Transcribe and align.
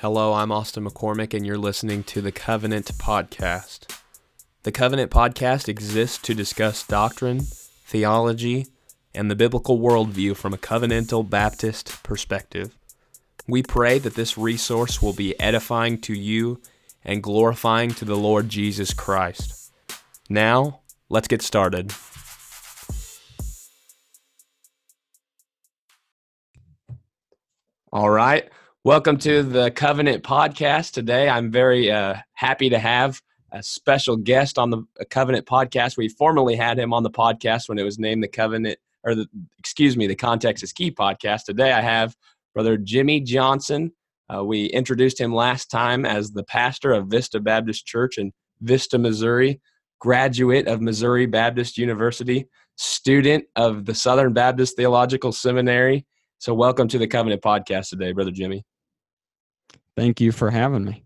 Hello, 0.00 0.34
I'm 0.34 0.52
Austin 0.52 0.84
McCormick, 0.84 1.34
and 1.34 1.44
you're 1.44 1.58
listening 1.58 2.04
to 2.04 2.20
the 2.20 2.30
Covenant 2.30 2.86
Podcast. 2.98 3.92
The 4.62 4.70
Covenant 4.70 5.10
Podcast 5.10 5.68
exists 5.68 6.18
to 6.18 6.36
discuss 6.36 6.86
doctrine, 6.86 7.40
theology, 7.40 8.68
and 9.12 9.28
the 9.28 9.34
biblical 9.34 9.80
worldview 9.80 10.36
from 10.36 10.54
a 10.54 10.56
covenantal 10.56 11.28
Baptist 11.28 12.00
perspective. 12.04 12.76
We 13.48 13.64
pray 13.64 13.98
that 13.98 14.14
this 14.14 14.38
resource 14.38 15.02
will 15.02 15.14
be 15.14 15.38
edifying 15.40 16.00
to 16.02 16.14
you 16.14 16.62
and 17.04 17.20
glorifying 17.20 17.90
to 17.94 18.04
the 18.04 18.16
Lord 18.16 18.48
Jesus 18.48 18.94
Christ. 18.94 19.72
Now, 20.30 20.82
let's 21.08 21.26
get 21.26 21.42
started. 21.42 21.92
All 27.92 28.10
right. 28.10 28.48
Welcome 28.88 29.18
to 29.18 29.42
the 29.42 29.70
Covenant 29.70 30.24
Podcast. 30.24 30.92
Today, 30.92 31.28
I'm 31.28 31.50
very 31.50 31.92
uh, 31.92 32.14
happy 32.32 32.70
to 32.70 32.78
have 32.78 33.20
a 33.52 33.62
special 33.62 34.16
guest 34.16 34.58
on 34.58 34.70
the 34.70 34.82
Covenant 35.10 35.44
Podcast. 35.44 35.98
We 35.98 36.08
formerly 36.08 36.56
had 36.56 36.78
him 36.78 36.94
on 36.94 37.02
the 37.02 37.10
podcast 37.10 37.68
when 37.68 37.78
it 37.78 37.82
was 37.82 37.98
named 37.98 38.22
the 38.22 38.28
Covenant, 38.28 38.78
or 39.04 39.14
the 39.14 39.26
excuse 39.58 39.94
me, 39.94 40.06
the 40.06 40.14
Context 40.14 40.64
is 40.64 40.72
Key 40.72 40.90
podcast. 40.90 41.44
Today, 41.44 41.72
I 41.72 41.82
have 41.82 42.16
Brother 42.54 42.78
Jimmy 42.78 43.20
Johnson. 43.20 43.92
Uh, 44.34 44.42
we 44.42 44.64
introduced 44.64 45.20
him 45.20 45.34
last 45.34 45.70
time 45.70 46.06
as 46.06 46.30
the 46.30 46.44
pastor 46.44 46.92
of 46.92 47.08
Vista 47.08 47.40
Baptist 47.40 47.84
Church 47.84 48.16
in 48.16 48.32
Vista, 48.62 48.96
Missouri, 48.96 49.60
graduate 49.98 50.66
of 50.66 50.80
Missouri 50.80 51.26
Baptist 51.26 51.76
University, 51.76 52.48
student 52.76 53.44
of 53.54 53.84
the 53.84 53.94
Southern 53.94 54.32
Baptist 54.32 54.76
Theological 54.76 55.30
Seminary. 55.30 56.06
So, 56.38 56.54
welcome 56.54 56.88
to 56.88 56.96
the 56.96 57.06
Covenant 57.06 57.42
Podcast 57.42 57.90
today, 57.90 58.12
Brother 58.12 58.30
Jimmy. 58.30 58.64
Thank 59.98 60.20
you 60.20 60.30
for 60.30 60.48
having 60.48 60.84
me. 60.84 61.02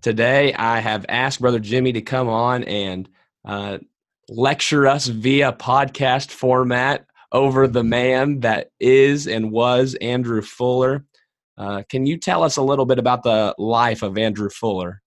Today, 0.00 0.54
I 0.54 0.78
have 0.78 1.04
asked 1.08 1.40
Brother 1.40 1.58
Jimmy 1.58 1.92
to 1.94 2.00
come 2.00 2.28
on 2.28 2.62
and 2.62 3.08
uh, 3.44 3.78
lecture 4.28 4.86
us 4.86 5.08
via 5.08 5.52
podcast 5.52 6.30
format 6.30 7.04
over 7.32 7.66
the 7.66 7.82
man 7.82 8.38
that 8.40 8.70
is 8.78 9.26
and 9.26 9.50
was 9.50 9.96
Andrew 10.00 10.40
Fuller. 10.40 11.04
Uh, 11.56 11.82
can 11.88 12.06
you 12.06 12.16
tell 12.16 12.44
us 12.44 12.56
a 12.56 12.62
little 12.62 12.86
bit 12.86 13.00
about 13.00 13.24
the 13.24 13.56
life 13.58 14.04
of 14.04 14.16
Andrew 14.16 14.50
Fuller? 14.50 15.02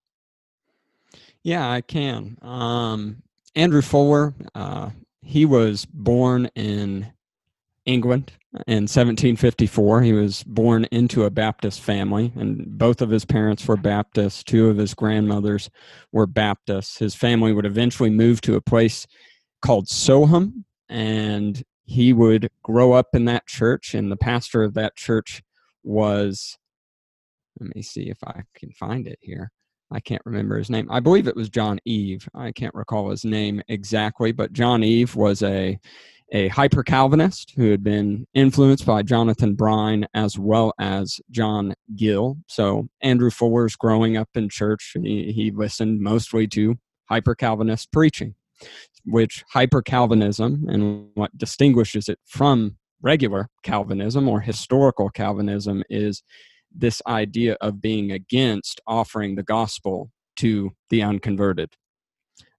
Yeah, 1.42 1.72
I 1.72 1.80
can. 1.80 2.38
Um, 2.42 3.24
Andrew 3.56 3.82
Fuller, 3.82 4.34
uh, 4.54 4.90
he 5.22 5.46
was 5.46 5.86
born 5.86 6.50
in 6.54 7.14
England 7.86 8.34
in 8.68 8.84
1754. 8.84 10.02
He 10.02 10.14
was 10.14 10.44
born 10.44 10.86
into 10.92 11.24
a 11.24 11.30
Baptist 11.30 11.82
family, 11.82 12.32
and 12.36 12.78
both 12.78 13.02
of 13.02 13.10
his 13.10 13.26
parents 13.26 13.68
were 13.68 13.78
Baptists. 13.78 14.44
Two 14.44 14.70
of 14.70 14.78
his 14.78 14.94
grandmothers 14.94 15.70
were 16.12 16.28
Baptists. 16.28 16.98
His 16.98 17.16
family 17.16 17.54
would 17.54 17.66
eventually 17.66 18.10
move 18.10 18.42
to 18.42 18.56
a 18.56 18.62
place 18.62 19.08
called 19.62 19.88
Soham, 19.88 20.64
and 20.90 21.64
he 21.86 22.14
would 22.14 22.50
grow 22.64 22.94
up 22.94 23.08
in 23.14 23.26
that 23.26 23.48
church, 23.48 23.94
and 23.94 24.12
the 24.12 24.18
pastor 24.18 24.64
of 24.64 24.74
that 24.76 24.96
church 24.96 25.42
was, 25.84 26.58
let 27.60 27.76
me 27.76 27.82
see 27.82 28.10
if 28.10 28.18
I 28.24 28.44
can 28.56 28.72
find 28.72 29.08
it 29.08 29.20
here. 29.22 29.52
I 29.92 30.00
can't 30.00 30.22
remember 30.26 30.58
his 30.58 30.70
name. 30.70 30.88
I 30.90 31.02
believe 31.02 31.28
it 31.28 31.36
was 31.36 31.50
John 31.50 31.80
Eve. 31.84 32.28
I 32.34 32.54
can't 32.54 32.74
recall 32.74 33.10
his 33.10 33.26
name 33.26 33.62
exactly, 33.68 34.32
but 34.32 34.54
John 34.54 34.84
Eve 34.84 35.16
was 35.16 35.44
a 35.44 35.78
a 36.32 36.48
hyper 36.48 36.84
Calvinist 36.84 37.54
who 37.56 37.72
had 37.72 37.84
been 37.84 38.26
influenced 38.34 38.86
by 38.86 39.02
Jonathan 39.02 39.54
Brine 39.56 40.08
as 40.14 40.40
well 40.40 40.74
as 40.80 41.20
John 41.30 41.74
Gill. 41.96 42.38
So 42.48 42.88
Andrew 43.02 43.30
Fuller's 43.30 43.76
growing 43.76 44.18
up 44.18 44.30
in 44.36 44.50
church. 44.50 44.96
He, 45.02 45.32
he 45.32 45.52
listened 45.52 46.02
mostly 46.02 46.48
to 46.48 46.78
hyper 47.10 47.36
Calvinist 47.36 47.92
preaching, 47.92 48.36
which 49.06 49.44
hyper 49.52 49.82
Calvinism 49.82 50.66
and 50.70 51.10
what 51.16 51.38
distinguishes 51.38 52.08
it 52.08 52.20
from 52.26 52.78
regular 53.02 53.50
Calvinism 53.64 54.30
or 54.30 54.40
historical 54.40 55.10
Calvinism 55.10 55.84
is 55.90 56.24
this 56.74 57.02
idea 57.06 57.58
of 57.60 57.82
being 57.82 58.12
against 58.12 58.80
offering 58.88 59.36
the 59.36 59.44
gospel 59.44 60.12
to 60.38 60.72
the 60.90 61.02
unconverted. 61.02 61.74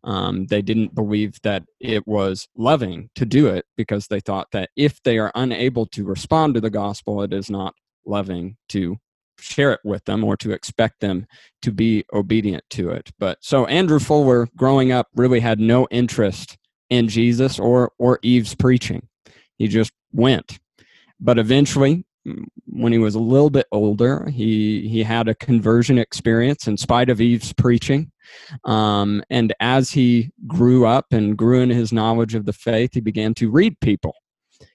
Um, 0.04 0.46
they 0.46 0.62
didn't 0.62 0.94
believe 0.94 1.40
that 1.42 1.64
it 1.80 2.06
was 2.06 2.48
loving 2.56 3.10
to 3.14 3.24
do 3.24 3.46
it 3.46 3.66
because 3.76 4.08
they 4.08 4.20
thought 4.20 4.48
that 4.52 4.70
if 4.76 5.02
they 5.02 5.18
are 5.18 5.30
unable 5.34 5.86
to 5.86 6.04
respond 6.04 6.54
to 6.54 6.60
the 6.60 6.70
gospel, 6.70 7.22
it 7.22 7.32
is 7.32 7.50
not 7.50 7.74
loving 8.04 8.56
to 8.70 8.98
share 9.38 9.72
it 9.72 9.80
with 9.84 10.04
them 10.04 10.24
or 10.24 10.36
to 10.36 10.52
expect 10.52 11.00
them 11.00 11.26
to 11.62 11.72
be 11.72 12.04
obedient 12.12 12.64
to 12.70 12.90
it. 12.90 13.10
But 13.18 13.38
so 13.40 13.66
Andrew 13.66 13.98
Fuller, 13.98 14.48
growing 14.56 14.92
up, 14.92 15.08
really 15.14 15.40
had 15.40 15.60
no 15.60 15.86
interest 15.90 16.56
in 16.90 17.08
Jesus 17.08 17.58
or 17.58 17.92
or 17.98 18.18
Eve's 18.22 18.54
preaching. 18.54 19.08
He 19.56 19.68
just 19.68 19.92
went. 20.12 20.58
But 21.20 21.38
eventually, 21.38 22.04
when 22.66 22.92
he 22.92 22.98
was 22.98 23.14
a 23.14 23.20
little 23.20 23.50
bit 23.50 23.66
older, 23.72 24.28
he 24.28 24.88
he 24.88 25.02
had 25.02 25.28
a 25.28 25.34
conversion 25.34 25.98
experience 25.98 26.66
in 26.66 26.76
spite 26.76 27.10
of 27.10 27.20
Eve's 27.20 27.52
preaching. 27.52 28.10
Um, 28.64 29.22
and 29.30 29.52
as 29.60 29.90
he 29.90 30.30
grew 30.46 30.86
up 30.86 31.06
and 31.12 31.36
grew 31.36 31.60
in 31.60 31.70
his 31.70 31.92
knowledge 31.92 32.34
of 32.34 32.46
the 32.46 32.52
faith, 32.52 32.94
he 32.94 33.00
began 33.00 33.34
to 33.34 33.50
read 33.50 33.78
people. 33.80 34.14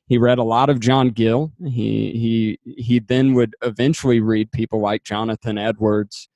He 0.07 0.17
read 0.17 0.37
a 0.37 0.43
lot 0.43 0.69
of 0.69 0.79
John 0.79 1.09
Gill. 1.09 1.51
He 1.63 2.57
he 2.65 2.73
he 2.77 2.99
then 2.99 3.33
would 3.33 3.55
eventually 3.61 4.19
read 4.19 4.51
people 4.51 4.81
like 4.81 5.03
Jonathan 5.03 5.57
Edwards, 5.57 6.29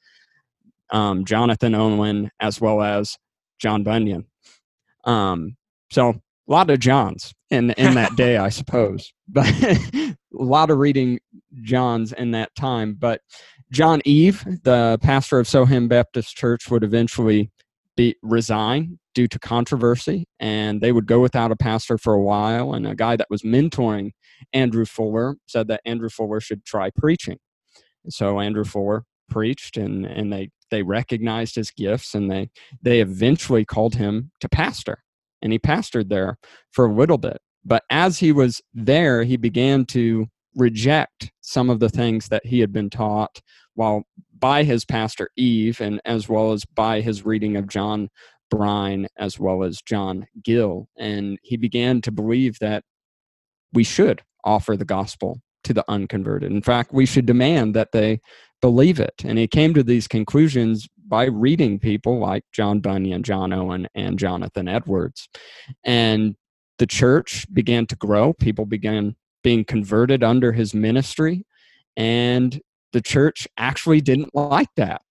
um, 0.92 1.26
Jonathan 1.26 1.76
Owen, 1.76 2.32
as 2.40 2.60
well 2.60 2.82
as 2.82 3.18
John 3.60 3.84
Bunyan. 3.84 4.26
Um, 5.06 5.58
so 5.90 6.22
a 6.48 6.52
lot 6.52 6.70
of 6.70 6.80
Johns 6.80 7.34
in 7.50 7.72
in 7.72 7.96
that 7.96 8.16
day, 8.18 8.38
I 8.38 8.50
suppose. 8.50 9.14
But 9.34 9.48
a 9.48 10.16
lot 10.32 10.70
of 10.70 10.78
reading 10.78 11.20
Johns 11.62 12.12
in 12.12 12.32
that 12.32 12.54
time. 12.56 12.96
But 13.00 13.22
John 13.72 14.02
Eve, 14.04 14.44
the 14.64 15.00
pastor 15.02 15.40
of 15.40 15.48
Soham 15.48 15.88
Baptist 15.88 16.36
Church, 16.36 16.70
would 16.70 16.84
eventually 16.84 17.50
be 17.96 18.16
resign 18.22 19.00
due 19.14 19.28
to 19.28 19.40
controversy, 19.40 20.26
and 20.40 20.82
they 20.82 20.92
would 20.92 21.06
go 21.06 21.20
without 21.20 21.52
a 21.52 21.56
pastor 21.56 21.98
for 21.98 22.14
a 22.14 22.22
while. 22.22 22.74
And 22.74 22.86
a 22.88 22.96
guy 22.96 23.16
that 23.16 23.28
was 23.30 23.42
mentoring 23.42 24.12
Andrew 24.54 24.86
Fuller 24.86 25.36
said 25.48 25.68
that 25.68 25.82
Andrew 25.86 26.10
Fuller 26.10 26.40
should 26.40 26.66
try 26.66 26.90
preaching. 26.90 27.38
And 28.04 28.14
so 28.14 28.40
Andrew 28.40 28.66
Fuller 28.66 29.04
preached, 29.30 29.78
and 29.78 30.06
and 30.06 30.32
they 30.32 30.50
they 30.70 30.84
recognized 30.84 31.56
his 31.56 31.72
gifts, 31.72 32.14
and 32.16 32.30
they 32.30 32.50
they 32.82 33.02
eventually 33.02 33.66
called 33.66 33.96
him 33.96 34.32
to 34.40 34.50
pastor, 34.50 35.04
and 35.42 35.52
he 35.52 35.60
pastored 35.60 36.10
there 36.10 36.38
for 36.72 36.86
a 36.86 36.94
little 36.94 37.18
bit. 37.18 37.40
But 37.64 37.84
as 37.90 38.20
he 38.20 38.32
was 38.32 38.62
there, 38.74 39.24
he 39.24 39.38
began 39.38 39.86
to 39.86 40.28
reject 40.56 41.32
some 41.42 41.70
of 41.70 41.80
the 41.80 41.90
things 41.90 42.28
that 42.28 42.46
he 42.46 42.60
had 42.60 42.74
been 42.74 42.90
taught 42.90 43.42
while 43.76 44.04
by 44.38 44.64
his 44.64 44.84
pastor 44.84 45.30
Eve 45.38 45.80
and 45.80 46.02
as 46.06 46.28
well 46.28 46.52
as 46.52 46.66
by 46.66 47.02
his 47.02 47.26
reading 47.26 47.56
of 47.56 47.68
John 47.68 48.10
Brine 48.50 49.08
as 49.18 49.40
well 49.40 49.64
as 49.64 49.82
John 49.82 50.26
Gill 50.44 50.88
and 50.98 51.38
he 51.42 51.56
began 51.56 52.02
to 52.02 52.12
believe 52.12 52.58
that 52.60 52.84
we 53.72 53.84
should 53.84 54.22
offer 54.44 54.76
the 54.76 54.84
gospel 54.84 55.40
to 55.64 55.74
the 55.74 55.86
unconverted 55.88 56.52
in 56.52 56.62
fact 56.62 56.92
we 56.92 57.06
should 57.06 57.26
demand 57.26 57.76
that 57.76 57.94
they 57.94 58.20
believe 58.62 59.00
it 59.00 59.24
and 59.26 59.38
he 59.38 59.48
came 59.48 59.74
to 59.74 59.84
these 59.84 60.08
conclusions 60.08 60.88
by 61.08 61.26
reading 61.26 61.78
people 61.78 62.20
like 62.20 62.44
John 62.54 62.80
Bunyan, 62.80 63.24
John 63.24 63.52
Owen 63.52 63.88
and 63.96 64.18
Jonathan 64.18 64.68
Edwards 64.68 65.28
and 65.84 66.36
the 66.78 66.88
church 66.88 67.46
began 67.54 67.86
to 67.88 67.96
grow 67.96 68.34
people 68.34 68.66
began 68.66 69.16
being 69.44 69.66
converted 69.66 70.24
under 70.24 70.52
his 70.52 70.74
ministry 70.74 71.46
and 71.98 72.62
the 72.94 73.02
church 73.02 73.48
actually 73.58 74.02
didn't 74.02 74.34
like 74.36 74.70
that. 74.76 75.02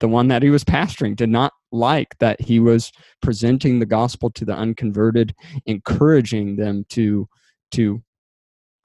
The 0.00 0.08
one 0.08 0.28
that 0.28 0.42
he 0.42 0.50
was 0.50 0.64
pastoring 0.64 1.14
did 1.14 1.28
not 1.28 1.52
like 1.70 2.16
that 2.18 2.40
he 2.40 2.58
was 2.58 2.90
presenting 3.20 3.78
the 3.78 3.86
gospel 3.86 4.30
to 4.30 4.44
the 4.44 4.54
unconverted, 4.54 5.34
encouraging 5.66 6.56
them 6.56 6.84
to, 6.90 7.28
to 7.72 8.02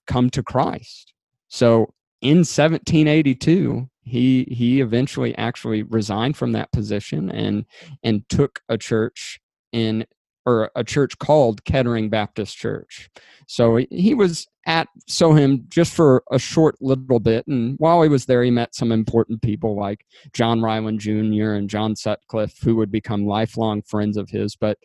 come 0.07 0.29
to 0.31 0.43
Christ. 0.43 1.13
So 1.47 1.93
in 2.21 2.39
1782, 2.39 3.89
he 4.05 4.47
he 4.51 4.81
eventually 4.81 5.35
actually 5.37 5.83
resigned 5.83 6.37
from 6.37 6.51
that 6.53 6.71
position 6.71 7.29
and 7.29 7.65
and 8.03 8.27
took 8.29 8.61
a 8.69 8.77
church 8.77 9.39
in 9.71 10.05
or 10.45 10.69
a 10.75 10.83
church 10.83 11.17
called 11.17 11.63
Kettering 11.65 12.09
Baptist 12.09 12.55
Church. 12.55 13.09
So 13.47 13.77
he 13.89 14.13
was 14.13 14.47
at 14.67 14.87
Soham 15.09 15.67
just 15.69 15.91
for 15.91 16.23
a 16.31 16.37
short 16.37 16.75
little 16.81 17.19
bit. 17.19 17.47
And 17.47 17.75
while 17.79 18.03
he 18.03 18.09
was 18.09 18.25
there, 18.25 18.43
he 18.43 18.51
met 18.51 18.75
some 18.75 18.91
important 18.91 19.41
people 19.41 19.75
like 19.75 20.05
John 20.33 20.61
Ryland 20.61 20.99
Jr. 20.99 21.53
and 21.53 21.67
John 21.67 21.95
Sutcliffe, 21.95 22.59
who 22.61 22.75
would 22.75 22.91
become 22.91 23.25
lifelong 23.25 23.81
friends 23.81 24.17
of 24.17 24.29
his. 24.29 24.55
But 24.55 24.77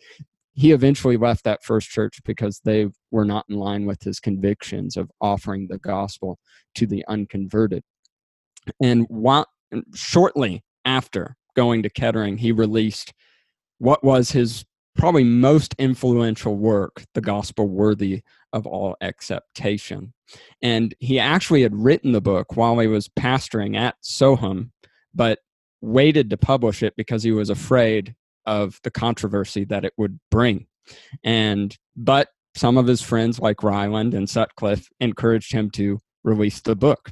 he 0.53 0.71
eventually 0.71 1.17
left 1.17 1.43
that 1.43 1.63
first 1.63 1.89
church 1.89 2.21
because 2.25 2.59
they 2.65 2.87
were 3.11 3.25
not 3.25 3.45
in 3.47 3.55
line 3.55 3.85
with 3.85 4.01
his 4.01 4.19
convictions 4.19 4.97
of 4.97 5.11
offering 5.21 5.67
the 5.67 5.79
gospel 5.79 6.39
to 6.75 6.87
the 6.87 7.05
unconverted. 7.07 7.83
And 8.81 9.05
while 9.09 9.47
shortly 9.93 10.63
after 10.85 11.35
going 11.55 11.83
to 11.83 11.89
Kettering, 11.89 12.37
he 12.37 12.51
released 12.51 13.13
what 13.79 14.03
was 14.03 14.31
his 14.31 14.65
probably 14.95 15.23
most 15.23 15.73
influential 15.77 16.55
work, 16.57 17.03
The 17.13 17.21
Gospel 17.21 17.67
Worthy 17.67 18.23
of 18.53 18.67
All 18.67 18.95
Acceptation. 19.01 20.13
And 20.61 20.93
he 20.99 21.19
actually 21.19 21.61
had 21.61 21.75
written 21.75 22.11
the 22.11 22.21
book 22.21 22.55
while 22.55 22.77
he 22.79 22.87
was 22.87 23.07
pastoring 23.07 23.77
at 23.77 23.95
Soham, 24.03 24.71
but 25.13 25.39
waited 25.81 26.29
to 26.29 26.37
publish 26.37 26.83
it 26.83 26.93
because 26.95 27.23
he 27.23 27.31
was 27.31 27.49
afraid 27.49 28.15
of 28.45 28.79
the 28.83 28.91
controversy 28.91 29.65
that 29.65 29.85
it 29.85 29.93
would 29.97 30.19
bring. 30.29 30.67
And 31.23 31.75
but 31.95 32.29
some 32.55 32.77
of 32.77 32.87
his 32.87 33.01
friends 33.01 33.39
like 33.39 33.63
Ryland 33.63 34.13
and 34.13 34.29
Sutcliffe 34.29 34.87
encouraged 34.99 35.53
him 35.53 35.69
to 35.71 35.99
release 36.23 36.61
the 36.61 36.75
book, 36.75 37.11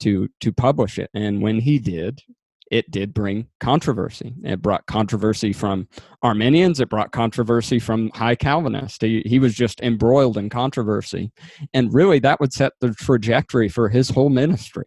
to 0.00 0.28
to 0.40 0.52
publish 0.52 0.98
it. 0.98 1.10
And 1.14 1.42
when 1.42 1.60
he 1.60 1.78
did, 1.78 2.22
it 2.70 2.90
did 2.90 3.14
bring 3.14 3.46
controversy. 3.60 4.34
It 4.42 4.60
brought 4.60 4.86
controversy 4.86 5.52
from 5.52 5.88
Arminians. 6.22 6.80
It 6.80 6.88
brought 6.88 7.12
controversy 7.12 7.78
from 7.78 8.10
high 8.14 8.34
Calvinists. 8.34 8.98
He, 9.00 9.22
he 9.24 9.38
was 9.38 9.54
just 9.54 9.80
embroiled 9.80 10.36
in 10.36 10.50
controversy. 10.50 11.30
And 11.72 11.94
really, 11.94 12.18
that 12.20 12.40
would 12.40 12.52
set 12.52 12.72
the 12.80 12.92
trajectory 12.94 13.68
for 13.68 13.88
his 13.88 14.10
whole 14.10 14.30
ministry. 14.30 14.86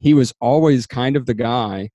He 0.00 0.14
was 0.14 0.32
always 0.40 0.86
kind 0.86 1.16
of 1.16 1.26
the 1.26 1.34
guy 1.34 1.90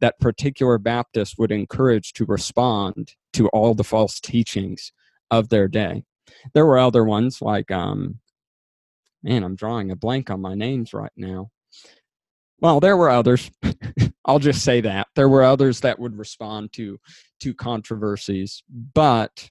that 0.00 0.18
particular 0.20 0.78
Baptists 0.78 1.36
would 1.36 1.52
encourage 1.52 2.12
to 2.14 2.24
respond 2.24 3.14
to 3.34 3.48
all 3.48 3.74
the 3.74 3.84
false 3.84 4.20
teachings 4.20 4.92
of 5.30 5.48
their 5.48 5.68
day. 5.68 6.04
There 6.54 6.64
were 6.64 6.78
other 6.78 7.04
ones 7.04 7.42
like, 7.42 7.70
um, 7.70 8.20
man, 9.22 9.42
I'm 9.42 9.56
drawing 9.56 9.90
a 9.90 9.96
blank 9.96 10.30
on 10.30 10.40
my 10.40 10.54
names 10.54 10.94
right 10.94 11.12
now. 11.16 11.50
Well, 12.60 12.80
there 12.80 12.96
were 12.96 13.10
others. 13.10 13.50
I'll 14.24 14.38
just 14.38 14.62
say 14.62 14.80
that 14.82 15.06
there 15.14 15.28
were 15.28 15.42
others 15.42 15.80
that 15.80 15.98
would 15.98 16.18
respond 16.18 16.72
to 16.74 16.98
to 17.40 17.54
controversies, 17.54 18.62
but 18.94 19.48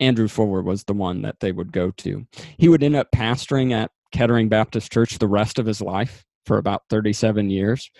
Andrew 0.00 0.28
Fuller 0.28 0.62
was 0.62 0.84
the 0.84 0.94
one 0.94 1.22
that 1.22 1.40
they 1.40 1.52
would 1.52 1.72
go 1.72 1.90
to. 1.92 2.26
He 2.58 2.68
would 2.68 2.82
end 2.82 2.96
up 2.96 3.08
pastoring 3.14 3.72
at 3.72 3.90
Kettering 4.12 4.48
Baptist 4.48 4.92
Church 4.92 5.18
the 5.18 5.28
rest 5.28 5.58
of 5.58 5.66
his 5.66 5.80
life 5.80 6.24
for 6.44 6.58
about 6.58 6.82
37 6.90 7.50
years, 7.50 7.90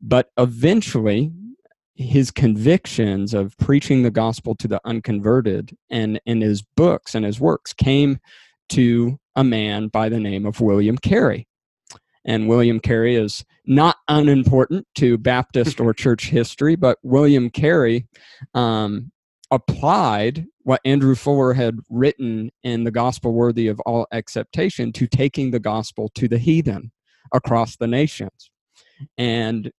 but 0.00 0.30
eventually 0.38 1.30
his 1.94 2.30
convictions 2.30 3.34
of 3.34 3.56
preaching 3.58 4.02
the 4.02 4.10
gospel 4.10 4.54
to 4.54 4.68
the 4.68 4.80
unconverted 4.84 5.76
and 5.90 6.20
in 6.26 6.40
his 6.40 6.62
books 6.76 7.14
and 7.14 7.24
his 7.24 7.40
works 7.40 7.72
came 7.72 8.18
to 8.68 9.18
a 9.34 9.42
man 9.42 9.88
by 9.88 10.08
the 10.08 10.20
name 10.20 10.46
of 10.46 10.60
William 10.60 10.96
Carey 10.96 11.48
and 12.28 12.46
William 12.46 12.78
Carey 12.78 13.16
is 13.16 13.42
not 13.64 13.96
unimportant 14.06 14.86
to 14.96 15.16
Baptist 15.16 15.80
or 15.80 15.94
church 15.94 16.28
history, 16.28 16.76
but 16.76 16.98
William 17.02 17.48
Carey 17.48 18.06
um, 18.52 19.10
applied 19.50 20.44
what 20.62 20.82
Andrew 20.84 21.14
Fuller 21.14 21.54
had 21.54 21.78
written 21.88 22.50
in 22.62 22.84
The 22.84 22.90
Gospel 22.90 23.32
Worthy 23.32 23.66
of 23.66 23.80
All 23.80 24.06
Acceptation 24.12 24.92
to 24.92 25.06
taking 25.06 25.50
the 25.50 25.58
gospel 25.58 26.10
to 26.16 26.28
the 26.28 26.36
heathen 26.36 26.92
across 27.32 27.76
the 27.76 27.86
nations. 27.86 28.50
And 29.16 29.72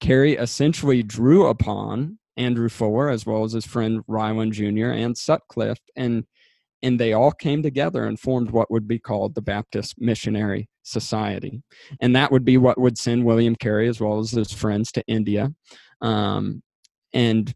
Carey 0.00 0.34
essentially 0.34 1.02
drew 1.02 1.46
upon 1.46 2.18
Andrew 2.36 2.68
Fuller 2.68 3.08
as 3.08 3.24
well 3.24 3.42
as 3.42 3.52
his 3.52 3.64
friend 3.64 4.02
Ryland 4.06 4.52
Jr. 4.52 4.90
and 4.90 5.16
Sutcliffe 5.16 5.80
and 5.96 6.24
and 6.82 7.00
they 7.00 7.14
all 7.14 7.32
came 7.32 7.62
together 7.62 8.04
and 8.04 8.20
formed 8.20 8.50
what 8.50 8.70
would 8.70 8.86
be 8.86 8.98
called 8.98 9.34
the 9.34 9.40
Baptist 9.40 9.94
Missionary 9.96 10.68
Society. 10.84 11.62
And 12.00 12.14
that 12.14 12.30
would 12.30 12.44
be 12.44 12.56
what 12.56 12.78
would 12.78 12.96
send 12.98 13.24
William 13.24 13.56
Carey 13.56 13.88
as 13.88 14.00
well 14.00 14.18
as 14.18 14.30
his 14.30 14.52
friends 14.52 14.92
to 14.92 15.04
India. 15.06 15.52
Um, 16.00 16.62
and 17.12 17.52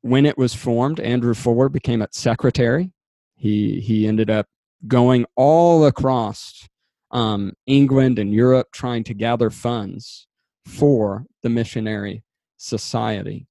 when 0.00 0.26
it 0.26 0.38
was 0.38 0.54
formed, 0.54 1.00
Andrew 1.00 1.34
Fuller 1.34 1.68
became 1.68 2.02
its 2.02 2.18
secretary. 2.18 2.92
He, 3.36 3.80
he 3.80 4.06
ended 4.06 4.30
up 4.30 4.46
going 4.86 5.26
all 5.36 5.86
across 5.86 6.66
um, 7.10 7.52
England 7.66 8.18
and 8.18 8.32
Europe 8.32 8.68
trying 8.72 9.04
to 9.04 9.14
gather 9.14 9.50
funds 9.50 10.26
for 10.66 11.26
the 11.42 11.48
missionary 11.48 12.22
society. 12.56 13.46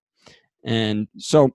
And 0.63 1.07
so 1.17 1.51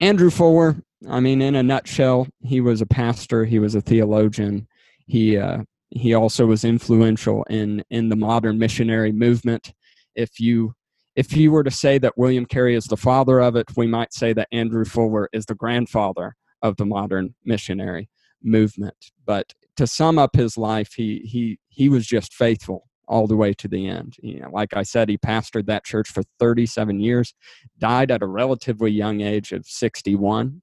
Andrew 0.00 0.30
Fuller 0.30 0.82
I 1.08 1.20
mean, 1.20 1.42
in 1.42 1.54
a 1.54 1.62
nutshell, 1.62 2.26
he 2.40 2.60
was 2.60 2.80
a 2.80 2.86
pastor. 2.86 3.44
He 3.44 3.58
was 3.58 3.74
a 3.74 3.80
theologian. 3.80 4.66
He 5.06 5.36
uh, 5.36 5.58
he 5.90 6.14
also 6.14 6.46
was 6.46 6.64
influential 6.64 7.44
in 7.44 7.84
in 7.90 8.08
the 8.08 8.16
modern 8.16 8.58
missionary 8.58 9.12
movement. 9.12 9.72
If 10.14 10.40
you 10.40 10.74
if 11.16 11.36
you 11.36 11.50
were 11.50 11.64
to 11.64 11.70
say 11.70 11.98
that 11.98 12.16
William 12.16 12.46
Carey 12.46 12.74
is 12.74 12.84
the 12.84 12.96
father 12.96 13.40
of 13.40 13.56
it, 13.56 13.66
we 13.76 13.86
might 13.86 14.12
say 14.12 14.32
that 14.34 14.48
Andrew 14.52 14.84
Fuller 14.84 15.28
is 15.32 15.46
the 15.46 15.54
grandfather 15.54 16.36
of 16.62 16.76
the 16.76 16.86
modern 16.86 17.34
missionary 17.44 18.08
movement. 18.42 18.96
But 19.24 19.54
to 19.76 19.86
sum 19.86 20.18
up 20.18 20.36
his 20.36 20.56
life, 20.56 20.92
he 20.94 21.20
he 21.24 21.58
he 21.68 21.88
was 21.88 22.06
just 22.06 22.34
faithful 22.34 22.84
all 23.06 23.26
the 23.26 23.36
way 23.36 23.54
to 23.54 23.68
the 23.68 23.88
end. 23.88 24.16
You 24.22 24.40
know, 24.40 24.50
like 24.52 24.76
I 24.76 24.82
said, 24.82 25.08
he 25.08 25.16
pastored 25.16 25.66
that 25.66 25.84
church 25.84 26.10
for 26.10 26.22
37 26.38 27.00
years, 27.00 27.32
died 27.78 28.10
at 28.10 28.22
a 28.22 28.26
relatively 28.26 28.90
young 28.90 29.22
age 29.22 29.52
of 29.52 29.64
61 29.66 30.60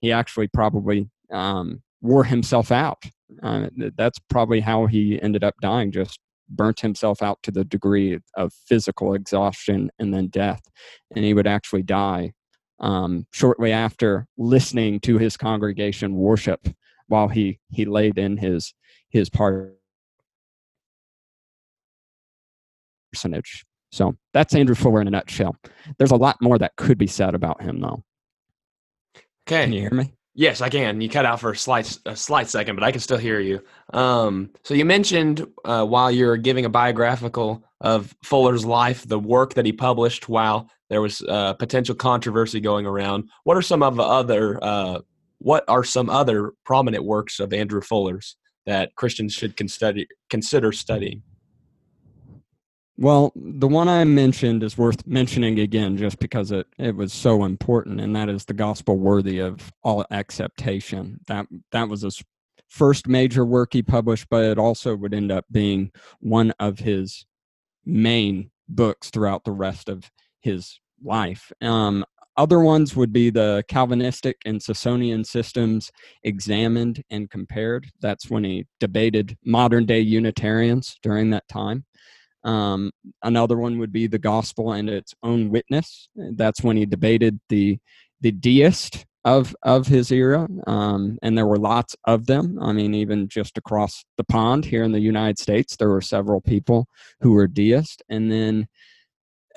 he 0.00 0.12
actually 0.12 0.48
probably 0.48 1.08
um, 1.30 1.82
wore 2.00 2.24
himself 2.24 2.70
out. 2.70 3.02
Uh, 3.42 3.66
that's 3.96 4.18
probably 4.30 4.60
how 4.60 4.86
he 4.86 5.20
ended 5.20 5.42
up 5.42 5.54
dying, 5.60 5.90
just 5.90 6.20
burnt 6.48 6.80
himself 6.80 7.22
out 7.22 7.38
to 7.42 7.50
the 7.50 7.64
degree 7.64 8.18
of 8.36 8.52
physical 8.68 9.14
exhaustion 9.14 9.90
and 9.98 10.14
then 10.14 10.28
death. 10.28 10.62
And 11.14 11.24
he 11.24 11.34
would 11.34 11.46
actually 11.46 11.82
die 11.82 12.32
um, 12.78 13.26
shortly 13.32 13.72
after 13.72 14.26
listening 14.38 15.00
to 15.00 15.18
his 15.18 15.36
congregation 15.36 16.14
worship 16.14 16.68
while 17.08 17.28
he, 17.28 17.58
he 17.70 17.84
laid 17.84 18.18
in 18.18 18.36
his, 18.36 18.74
his 19.08 19.28
parsonage. 19.30 19.76
So 23.92 24.14
that's 24.34 24.54
Andrew 24.54 24.74
Fuller 24.74 25.00
in 25.00 25.08
a 25.08 25.10
nutshell. 25.10 25.56
There's 25.98 26.10
a 26.10 26.16
lot 26.16 26.36
more 26.40 26.58
that 26.58 26.76
could 26.76 26.98
be 26.98 27.06
said 27.06 27.34
about 27.34 27.62
him, 27.62 27.80
though. 27.80 28.04
Okay. 29.48 29.64
Can 29.64 29.72
you 29.72 29.80
hear 29.80 29.94
me? 29.94 30.12
Yes, 30.38 30.60
I 30.60 30.68
can. 30.68 31.00
You 31.00 31.08
cut 31.08 31.24
out 31.24 31.40
for 31.40 31.52
a 31.52 31.56
slight 31.56 31.98
a 32.04 32.14
slight 32.14 32.50
second, 32.50 32.76
but 32.76 32.84
I 32.84 32.92
can 32.92 33.00
still 33.00 33.16
hear 33.16 33.40
you. 33.40 33.62
Um, 33.94 34.50
so 34.64 34.74
you 34.74 34.84
mentioned 34.84 35.46
uh, 35.64 35.86
while 35.86 36.10
you're 36.10 36.36
giving 36.36 36.66
a 36.66 36.68
biographical 36.68 37.64
of 37.80 38.14
Fuller's 38.22 38.64
life, 38.66 39.08
the 39.08 39.18
work 39.18 39.54
that 39.54 39.64
he 39.64 39.72
published 39.72 40.28
while 40.28 40.68
there 40.90 41.00
was 41.00 41.22
uh, 41.22 41.54
potential 41.54 41.94
controversy 41.94 42.60
going 42.60 42.84
around. 42.84 43.30
What 43.44 43.56
are 43.56 43.62
some 43.62 43.82
of 43.82 43.96
the 43.96 44.02
other 44.02 44.62
uh, 44.62 44.98
what 45.38 45.64
are 45.68 45.82
some 45.82 46.10
other 46.10 46.52
prominent 46.66 47.04
works 47.04 47.40
of 47.40 47.54
Andrew 47.54 47.80
Fuller's 47.80 48.36
that 48.66 48.94
Christians 48.94 49.32
should 49.32 49.56
consider 49.56 50.02
consider 50.28 50.70
studying? 50.70 51.22
Well, 52.98 53.32
the 53.36 53.68
one 53.68 53.88
I 53.88 54.04
mentioned 54.04 54.62
is 54.62 54.78
worth 54.78 55.06
mentioning 55.06 55.58
again 55.60 55.98
just 55.98 56.18
because 56.18 56.50
it, 56.50 56.66
it 56.78 56.96
was 56.96 57.12
so 57.12 57.44
important, 57.44 58.00
and 58.00 58.16
that 58.16 58.30
is 58.30 58.46
the 58.46 58.54
gospel 58.54 58.96
worthy 58.96 59.38
of 59.38 59.70
all 59.82 60.06
acceptation. 60.10 61.20
That 61.26 61.46
that 61.72 61.88
was 61.90 62.02
his 62.02 62.22
first 62.68 63.06
major 63.06 63.44
work 63.44 63.74
he 63.74 63.82
published, 63.82 64.28
but 64.30 64.44
it 64.44 64.58
also 64.58 64.96
would 64.96 65.12
end 65.12 65.30
up 65.30 65.44
being 65.50 65.90
one 66.20 66.52
of 66.58 66.78
his 66.78 67.26
main 67.84 68.50
books 68.68 69.10
throughout 69.10 69.44
the 69.44 69.52
rest 69.52 69.90
of 69.90 70.10
his 70.40 70.80
life. 71.04 71.52
Um, 71.60 72.04
other 72.36 72.60
ones 72.60 72.96
would 72.96 73.12
be 73.12 73.30
the 73.30 73.64
Calvinistic 73.68 74.36
and 74.44 74.62
Socinian 74.62 75.24
systems 75.24 75.90
examined 76.22 77.02
and 77.10 77.30
compared. 77.30 77.90
That's 78.00 78.30
when 78.30 78.44
he 78.44 78.66
debated 78.78 79.36
modern 79.44 79.86
day 79.86 80.00
Unitarians 80.00 80.98
during 81.02 81.30
that 81.30 81.48
time. 81.48 81.84
Um, 82.44 82.90
another 83.22 83.56
one 83.56 83.78
would 83.78 83.92
be 83.92 84.06
the 84.06 84.18
gospel 84.18 84.72
and 84.72 84.88
its 84.88 85.14
own 85.22 85.50
witness. 85.50 86.08
That's 86.14 86.62
when 86.62 86.76
he 86.76 86.86
debated 86.86 87.40
the 87.48 87.78
the 88.20 88.32
deist 88.32 89.04
of 89.26 89.54
of 89.64 89.88
his 89.88 90.12
era, 90.12 90.46
um, 90.68 91.18
and 91.20 91.36
there 91.36 91.46
were 91.46 91.58
lots 91.58 91.96
of 92.04 92.26
them. 92.26 92.58
I 92.62 92.72
mean, 92.72 92.94
even 92.94 93.28
just 93.28 93.58
across 93.58 94.04
the 94.16 94.24
pond 94.24 94.64
here 94.64 94.84
in 94.84 94.92
the 94.92 95.00
United 95.00 95.38
States, 95.38 95.76
there 95.76 95.88
were 95.88 96.00
several 96.00 96.40
people 96.40 96.86
who 97.20 97.32
were 97.32 97.48
deist. 97.48 98.04
And 98.08 98.30
then 98.30 98.68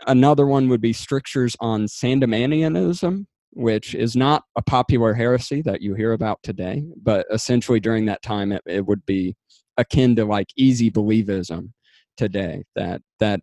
another 0.08 0.48
one 0.48 0.70
would 0.70 0.82
be 0.82 0.92
strictures 0.92 1.56
on 1.60 1.86
Sandemanianism, 1.86 3.28
which 3.52 3.94
is 3.94 4.16
not 4.16 4.44
a 4.56 4.64
popular 4.64 5.14
heresy 5.14 5.62
that 5.62 5.82
you 5.82 5.94
hear 5.94 6.14
about 6.14 6.40
today, 6.42 6.84
but 7.02 7.28
essentially 7.32 7.80
during 7.80 8.06
that 8.06 8.24
time, 8.24 8.52
it, 8.52 8.64
it 8.66 8.86
would 8.88 9.06
be 9.06 9.36
akin 9.78 10.16
to 10.16 10.26
like 10.26 10.48
easy 10.58 10.90
believism 10.90 11.74
today 12.20 12.66
that 12.76 13.02
that 13.20 13.40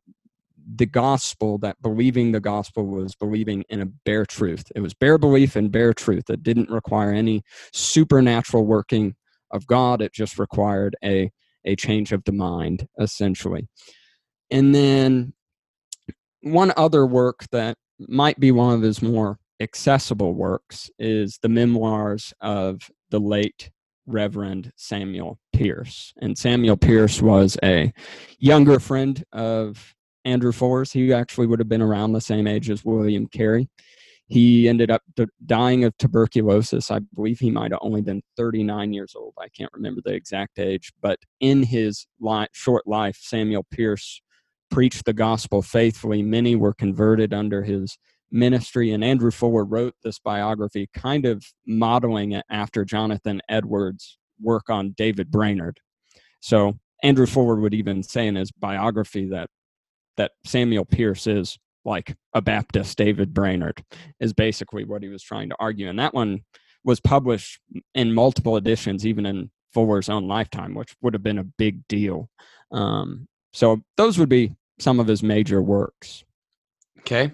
the 0.77 0.87
gospel 0.87 1.57
that 1.59 1.81
believing 1.81 2.33
the 2.33 2.41
gospel 2.41 2.85
was 2.85 3.15
believing 3.15 3.65
in 3.71 3.81
a 3.81 3.87
bare 3.87 4.27
truth. 4.27 4.71
It 4.75 4.81
was 4.81 4.93
bare 4.93 5.17
belief 5.17 5.57
and 5.57 5.73
bare 5.73 5.95
truth. 5.95 6.29
It 6.29 6.43
didn't 6.43 6.71
require 6.71 7.13
any 7.13 7.43
supernatural 7.73 8.67
working 8.67 9.15
of 9.51 9.67
god. 9.67 10.03
It 10.03 10.13
just 10.13 10.39
required 10.39 10.95
a 11.03 11.31
a 11.65 11.75
change 11.75 12.13
of 12.13 12.23
the 12.25 12.33
mind 12.33 12.87
essentially. 13.01 13.67
And 14.51 14.75
then 14.75 15.33
one 16.43 16.73
other 16.77 17.07
work 17.07 17.47
that 17.53 17.79
might 17.99 18.39
be 18.39 18.53
one 18.53 18.75
of 18.75 18.83
his 18.83 19.01
more 19.01 19.39
accessible 19.59 20.35
works 20.35 20.91
is 20.99 21.39
the 21.41 21.49
memoirs 21.49 22.35
of 22.43 22.91
the 23.11 23.19
late 23.19 23.71
Reverend 24.07 24.73
Samuel 24.77 25.39
Pearce. 25.53 26.15
And 26.21 26.37
Samuel 26.37 26.77
Pearce 26.77 27.21
was 27.21 27.57
a 27.63 27.93
younger 28.39 28.79
friend 28.79 29.23
of 29.33 29.95
Andrew 30.25 30.53
Fuller's. 30.53 30.93
He 30.93 31.13
actually 31.13 31.47
would 31.47 31.59
have 31.59 31.69
been 31.69 31.83
around 31.83 32.13
the 32.13 32.21
same 32.21 32.47
age 32.47 32.71
as 32.71 32.85
William 32.85 33.27
Carey. 33.27 33.69
He 34.29 34.69
ended 34.69 34.91
up 34.91 35.03
dying 35.45 35.85
of 35.85 35.97
tuberculosis. 35.99 36.91
I 36.91 36.99
believe 37.15 37.39
he 37.39 37.51
might 37.51 37.71
have 37.71 37.81
only 37.81 38.03
been 38.03 38.23
39 38.37 38.93
years 38.93 39.15
old. 39.15 39.35
I 39.39 39.49
can't 39.49 39.73
remember 39.73 40.01
the 40.05 40.15
exact 40.15 40.59
age. 40.59 40.93
But 41.01 41.21
in 41.39 41.63
his 41.63 42.07
life, 42.21 42.49
short 42.53 42.87
life, 42.89 43.17
Samuel 43.21 43.65
Pearce 43.71 44.21
preached 44.69 45.05
the 45.05 45.13
gospel 45.13 45.63
faithfully. 45.63 46.23
Many 46.23 46.57
were 46.57 46.75
converted 46.75 47.33
under 47.33 47.63
his 47.63 47.97
ministry. 48.31 48.93
And 48.93 49.05
Andrew 49.05 49.31
Fuller 49.31 49.65
wrote 49.65 49.95
this 50.03 50.19
biography 50.19 50.89
kind 50.95 51.25
of 51.27 51.45
modeling 51.67 52.33
it 52.33 52.45
after 52.51 52.85
Jonathan 52.85 53.41
Edwards' 53.49 54.19
work 54.41 54.69
on 54.69 54.95
David 54.97 55.31
Brainerd. 55.31 55.81
So 56.41 56.79
Andrew 57.03 57.27
Fuller 57.27 57.57
would 57.57 57.75
even 57.75 58.03
say 58.03 58.27
in 58.27 58.37
his 58.37 58.53
biography 58.53 59.27
that 59.27 59.49
that 60.17 60.33
Samuel 60.45 60.87
Pearce 60.87 61.27
is 61.27 61.59
like 61.85 62.17
a 62.35 62.41
Baptist 62.41 62.99
David 62.99 63.33
Brainerd 63.33 63.85
is 64.19 64.33
basically 64.33 64.85
what 64.85 65.03
he 65.03 65.09
was 65.09 65.23
trying 65.23 65.51
to 65.51 65.57
argue. 65.61 65.89
And 65.89 65.99
that 65.99 66.15
one 66.15 66.41
was 66.85 67.01
published 67.01 67.61
in 67.95 68.15
multiple 68.15 68.57
editions, 68.57 69.07
even 69.07 69.27
in 69.27 69.51
Fuller's 69.73 70.09
own 70.09 70.27
lifetime, 70.27 70.75
which 70.75 70.97
would 71.03 71.15
have 71.15 71.23
been 71.23 71.39
a 71.39 71.45
big 71.45 71.87
deal. 71.87 72.31
Um, 72.73 73.29
so 73.53 73.83
those 73.97 74.19
would 74.19 74.29
be 74.29 74.55
some 74.79 75.01
of 75.01 75.07
his 75.07 75.23
major 75.23 75.63
works. 75.63 76.25
Okay. 77.01 77.33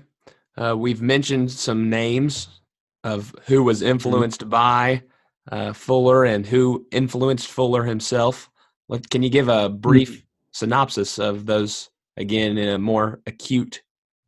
Uh, 0.56 0.76
we've 0.76 1.02
mentioned 1.02 1.50
some 1.50 1.88
names 1.88 2.60
of 3.04 3.34
who 3.46 3.62
was 3.62 3.80
mm-hmm. 3.80 3.90
influenced 3.90 4.48
by 4.48 5.02
uh, 5.50 5.72
Fuller 5.72 6.24
and 6.24 6.46
who 6.46 6.86
influenced 6.90 7.48
Fuller 7.48 7.84
himself. 7.84 8.50
What, 8.86 9.08
can 9.10 9.22
you 9.22 9.30
give 9.30 9.48
a 9.48 9.68
brief 9.68 10.10
mm-hmm. 10.10 10.26
synopsis 10.52 11.18
of 11.18 11.46
those 11.46 11.90
again 12.16 12.58
in 12.58 12.68
a 12.68 12.78
more 12.78 13.20
acute, 13.26 13.82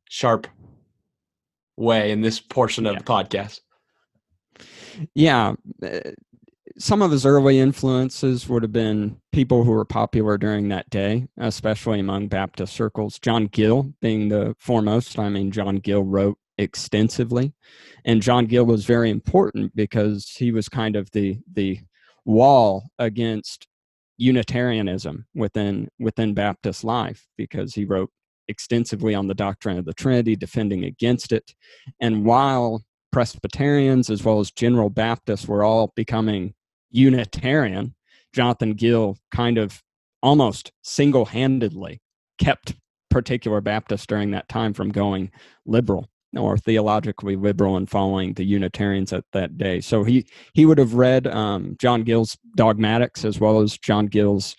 sharp 0.09 0.47
way 1.77 2.11
in 2.11 2.21
this 2.21 2.41
portion 2.41 2.87
of 2.87 2.95
yeah. 2.95 2.99
the 2.99 3.05
podcast? 3.05 3.61
Yeah. 5.15 5.55
Some 6.77 7.03
of 7.03 7.13
his 7.13 7.25
early 7.25 7.61
influences 7.61 8.49
would 8.49 8.65
have 8.65 8.73
been 8.73 9.21
people 9.33 9.63
who 9.63 9.71
were 9.71 9.85
popular 9.85 10.37
during 10.37 10.69
that 10.69 10.91
day, 10.91 11.29
especially 11.39 12.01
among 12.01 12.27
Baptist 12.27 12.73
circles. 12.73 13.21
John 13.21 13.47
Gill 13.47 13.93
being 14.01 14.29
the 14.29 14.57
foremost. 14.59 15.19
I 15.19 15.29
mean, 15.29 15.53
John 15.53 15.77
Gill 15.77 16.03
wrote 16.03 16.37
extensively, 16.59 17.53
and 18.05 18.23
John 18.23 18.47
Gill 18.47 18.65
was 18.65 18.85
very 18.87 19.11
important 19.11 19.77
because 19.77 20.31
he 20.37 20.51
was 20.51 20.69
kind 20.69 20.97
of 20.97 21.11
the 21.13 21.39
the 21.53 21.79
wall 22.25 22.91
against 22.99 23.69
Unitarianism 24.17 25.27
within 25.35 25.89
within 26.01 26.35
Baptist 26.35 26.83
life 26.83 27.27
because 27.37 27.75
he 27.75 27.85
wrote 27.85 28.11
extensively 28.49 29.15
on 29.15 29.29
the 29.29 29.35
doctrine 29.35 29.79
of 29.79 29.85
the 29.85 29.95
Trinity, 29.95 30.35
defending 30.35 30.85
against 30.85 31.31
it. 31.31 31.55
And 32.01 32.25
while 32.25 32.83
Presbyterians 33.13 34.11
as 34.11 34.25
well 34.25 34.41
as 34.41 34.51
General 34.51 34.91
Baptists 34.91 35.47
were 35.47 35.63
all 35.63 35.93
becoming 35.95 36.55
Unitarian, 36.95 37.95
Jonathan 38.33 38.75
Gill 38.75 39.19
kind 39.33 39.59
of 39.59 39.83
almost 40.23 40.73
single 40.83 41.27
handedly 41.27 42.01
kept 42.39 42.75
particular 43.11 43.61
Baptists 43.61 44.07
during 44.07 44.31
that 44.31 44.49
time 44.49 44.73
from 44.73 44.91
going 44.91 45.31
liberal 45.67 46.09
or 46.37 46.57
theologically 46.57 47.37
liberal 47.37 47.77
and 47.77 47.91
following 47.91 48.33
the 48.35 48.45
Unitarians 48.45 49.13
at 49.13 49.25
that 49.33 49.59
day. 49.59 49.81
So 49.81 50.05
he 50.05 50.27
he 50.53 50.67
would 50.67 50.79
have 50.79 50.95
read 50.95 51.27
um, 51.27 51.77
John 51.79 52.03
Gill's 52.05 52.39
dogmatics 52.57 53.25
as 53.25 53.39
well 53.41 53.61
as 53.61 53.77
John 53.79 54.07
Gill's 54.07 54.57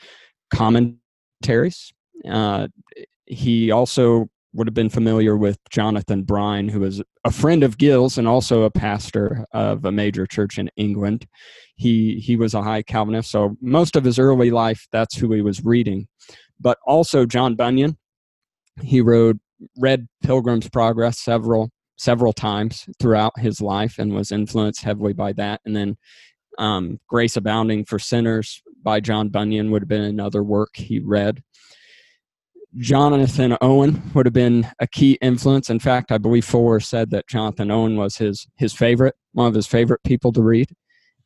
commentaries. 0.53 1.93
Uh, 2.29 2.67
he 3.25 3.71
also 3.71 4.29
would 4.55 4.67
have 4.67 4.73
been 4.73 4.89
familiar 4.89 5.35
with 5.35 5.59
Jonathan 5.69 6.23
Brine, 6.23 6.69
who 6.69 6.79
was 6.79 7.01
a 7.25 7.31
friend 7.31 7.61
of 7.61 7.77
Gill's 7.77 8.17
and 8.17 8.27
also 8.27 8.63
a 8.63 8.71
pastor 8.71 9.45
of 9.51 9.85
a 9.85 9.91
major 9.91 10.25
church 10.25 10.57
in 10.57 10.69
England. 10.77 11.27
He 11.75 12.19
he 12.19 12.37
was 12.37 12.53
a 12.53 12.63
high 12.63 12.81
Calvinist, 12.81 13.29
so 13.29 13.57
most 13.61 13.95
of 13.95 14.03
his 14.03 14.17
early 14.17 14.51
life, 14.51 14.87
that's 14.91 15.17
who 15.17 15.31
he 15.33 15.41
was 15.41 15.63
reading. 15.63 16.07
But 16.59 16.77
also 16.87 17.25
John 17.25 17.55
Bunyan. 17.55 17.97
He 18.81 19.01
wrote 19.01 19.37
read 19.77 20.07
Pilgrim's 20.23 20.69
Progress 20.69 21.19
several 21.19 21.69
several 21.97 22.33
times 22.33 22.85
throughout 22.99 23.39
his 23.39 23.61
life 23.61 23.99
and 23.99 24.13
was 24.13 24.31
influenced 24.31 24.83
heavily 24.83 25.13
by 25.13 25.33
that. 25.33 25.61
And 25.65 25.75
then 25.75 25.97
um, 26.57 26.99
Grace 27.07 27.37
Abounding 27.37 27.85
for 27.85 27.99
Sinners 27.99 28.61
by 28.83 28.99
John 28.99 29.29
Bunyan 29.29 29.71
would 29.71 29.81
have 29.81 29.89
been 29.89 30.03
another 30.03 30.43
work 30.43 30.75
he 30.75 30.99
read. 30.99 31.41
Jonathan 32.77 33.57
Owen 33.61 34.01
would 34.13 34.25
have 34.25 34.33
been 34.33 34.67
a 34.79 34.87
key 34.87 35.17
influence. 35.21 35.69
In 35.69 35.79
fact, 35.79 36.11
I 36.11 36.17
believe 36.17 36.45
Fuller 36.45 36.79
said 36.79 37.09
that 37.11 37.27
Jonathan 37.27 37.71
Owen 37.71 37.95
was 37.95 38.17
his 38.17 38.47
his 38.57 38.73
favorite, 38.73 39.15
one 39.33 39.47
of 39.47 39.53
his 39.53 39.67
favorite 39.67 40.03
people 40.03 40.31
to 40.33 40.41
read, 40.41 40.69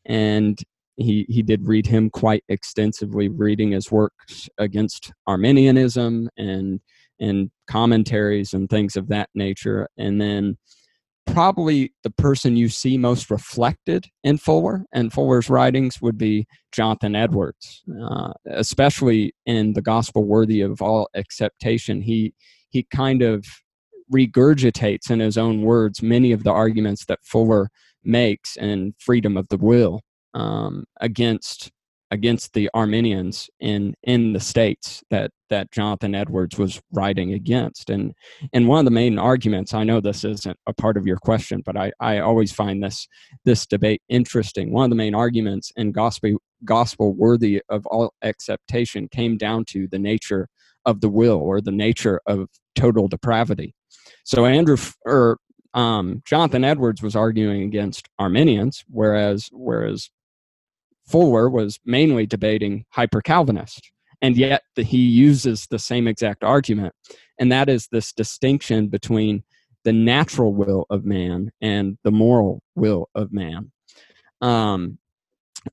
and 0.06 0.60
he 0.98 1.26
he 1.30 1.42
did 1.42 1.68
read 1.68 1.88
him 1.88 2.10
quite 2.10 2.44
extensively, 2.50 3.30
reading 3.30 3.72
his 3.72 3.92
works 3.92 4.48
against 4.58 5.12
Arminianism 5.28 6.30
and 6.38 6.82
and 7.20 7.52
commentaries 7.68 8.54
and 8.54 8.70
things 8.70 8.96
of 8.96 9.08
that 9.08 9.30
nature. 9.34 9.88
And 9.98 10.22
then 10.22 10.58
probably 11.34 11.94
the 12.04 12.10
person 12.12 12.56
you 12.56 12.70
see 12.70 12.98
most 12.98 13.30
reflected 13.30 14.06
in 14.24 14.38
Fuller 14.38 14.86
and 14.92 15.12
Fuller's 15.12 15.50
writings 15.50 16.02
would 16.02 16.18
be 16.18 16.46
Jonathan 16.72 17.16
Edwards, 17.16 17.84
uh, 18.02 18.34
especially 18.48 19.34
in 19.46 19.74
the 19.74 19.82
Gospel 19.82 20.26
Worthy 20.26 20.62
of 20.62 20.82
All 20.82 21.10
Acceptation. 21.16 22.02
He 22.02 22.34
he 22.70 22.86
kind 22.94 23.22
of 23.22 23.46
regurgitates 24.14 25.10
in 25.10 25.20
his 25.20 25.38
own 25.38 25.62
words 25.62 26.02
many 26.02 26.32
of 26.32 26.44
the 26.44 26.52
arguments 26.52 27.06
that 27.06 27.20
Fuller 27.24 27.70
makes 28.04 28.56
in 28.56 28.94
Freedom 29.00 29.38
of 29.38 29.48
the 29.50 29.58
Will 29.58 30.02
um, 30.34 30.86
against 31.00 31.72
against 32.12 32.54
the 32.54 32.70
Arminians 32.74 33.50
in 33.60 33.96
in 34.04 34.34
the 34.34 34.40
states 34.40 35.04
that 35.10 35.32
that 35.50 35.72
Jonathan 35.72 36.16
Edwards 36.16 36.58
was 36.58 36.82
writing 36.92 37.34
against. 37.34 37.90
And 37.90 38.14
and 38.54 38.68
one 38.68 38.80
of 38.80 38.86
the 38.86 38.92
main 38.92 39.20
arguments, 39.20 39.74
I 39.74 39.84
know 39.84 40.00
this 40.00 40.24
isn't 40.24 40.58
a 40.68 40.74
part 40.74 40.98
of 40.98 41.06
your 41.06 41.18
question, 41.18 41.62
but 41.66 41.78
I, 41.78 41.92
I 42.00 42.20
always 42.20 42.52
find 42.52 42.84
this 42.84 43.08
this 43.46 43.66
debate 43.66 44.02
interesting. 44.10 44.72
One 44.72 44.86
of 44.86 44.90
the 44.90 44.96
main 44.96 45.16
arguments 45.16 45.72
in 45.76 45.92
gospel 45.92 46.38
gospel 46.66 47.14
worthy 47.14 47.62
of 47.70 47.86
all 47.88 48.14
acceptation 48.24 49.08
came 49.10 49.38
down 49.38 49.66
to 49.66 49.88
the 49.88 50.00
nature 50.00 50.48
of 50.86 51.02
the 51.02 51.10
will 51.10 51.38
or 51.38 51.62
the 51.62 51.72
nature 51.72 52.22
of 52.26 52.48
total 52.76 53.08
depravity. 53.08 53.76
So 54.24 54.46
Andrew 54.46 54.78
or 55.06 55.38
um, 55.74 56.22
Jonathan 56.26 56.64
Edwards 56.64 57.04
was 57.04 57.16
arguing 57.16 57.62
against 57.64 58.10
Arminians, 58.18 58.84
whereas 58.88 59.50
whereas 59.52 60.10
Fuller 61.10 61.50
was 61.50 61.80
mainly 61.86 62.26
debating 62.26 62.86
hyper 62.92 63.22
Calvinist. 63.22 63.92
And 64.22 64.38
yet 64.38 64.64
the, 64.76 64.84
he 64.84 64.98
uses 64.98 65.68
the 65.70 65.80
same 65.80 66.08
exact 66.08 66.44
argument. 66.44 66.94
And 67.40 67.52
that 67.52 67.70
is 67.70 67.88
this 67.92 68.14
distinction 68.14 68.90
between 68.90 69.44
the 69.86 69.94
natural 69.94 70.54
will 70.54 70.86
of 70.90 71.06
man 71.06 71.52
and 71.62 71.98
the 72.04 72.12
moral 72.12 72.62
will 72.76 73.10
of 73.16 73.32
man. 73.32 73.72
Um, 74.42 75.00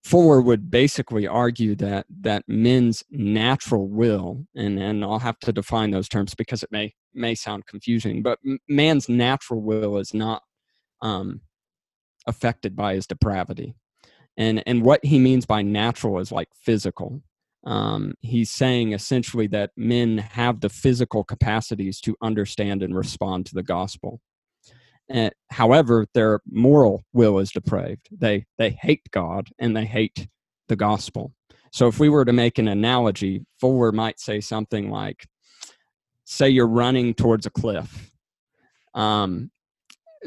Fuller 0.05 0.41
would 0.41 0.71
basically 0.71 1.27
argue 1.27 1.75
that 1.77 2.07
that 2.21 2.45
men's 2.49 3.05
natural 3.11 3.89
will, 3.89 4.45
and, 4.55 4.79
and 4.79 5.05
I'll 5.05 5.21
have 5.21 5.39
to 5.41 5.53
define 5.53 5.93
those 5.93 6.09
terms 6.09 6.35
because 6.35 6.63
it 6.65 6.73
may 6.73 6.95
may 7.15 7.37
sound 7.37 7.67
confusing, 7.67 8.21
but 8.21 8.41
man's 8.69 9.09
natural 9.09 9.63
will 9.63 9.97
is 9.99 10.13
not 10.13 10.43
um, 11.03 11.41
affected 12.27 12.75
by 12.75 12.95
his 12.95 13.07
depravity 13.07 13.77
and 14.37 14.63
and 14.67 14.83
what 14.83 15.05
he 15.05 15.19
means 15.19 15.47
by 15.47 15.63
natural 15.63 16.19
is 16.19 16.33
like 16.33 16.49
physical. 16.55 17.23
Um, 17.65 18.15
he's 18.21 18.51
saying 18.51 18.93
essentially 18.93 19.49
that 19.49 19.71
men 19.77 20.19
have 20.19 20.61
the 20.61 20.69
physical 20.69 21.25
capacities 21.25 22.01
to 22.03 22.17
understand 22.23 22.83
and 22.83 22.97
respond 22.97 23.47
to 23.47 23.55
the 23.55 23.65
gospel. 23.65 24.21
And, 25.09 25.33
however 25.51 26.07
their 26.15 26.41
moral 26.47 27.05
will 27.13 27.39
is 27.39 27.51
depraved. 27.51 28.09
They 28.11 28.47
they 28.59 28.71
hate 28.71 29.11
god 29.11 29.49
and 29.59 29.77
they 29.77 29.87
hate 29.87 30.29
the 30.69 30.77
gospel. 30.77 31.33
So 31.73 31.89
if 31.89 31.99
we 31.99 32.09
were 32.09 32.25
to 32.25 32.33
make 32.33 32.59
an 32.59 32.69
analogy 32.69 33.45
fuller 33.61 33.93
might 33.93 34.21
say 34.21 34.41
something 34.41 34.91
like 34.91 35.27
say 36.25 36.49
you're 36.49 36.67
running 36.67 37.15
towards 37.15 37.47
a 37.47 37.51
cliff. 37.51 38.11
Um, 38.95 39.51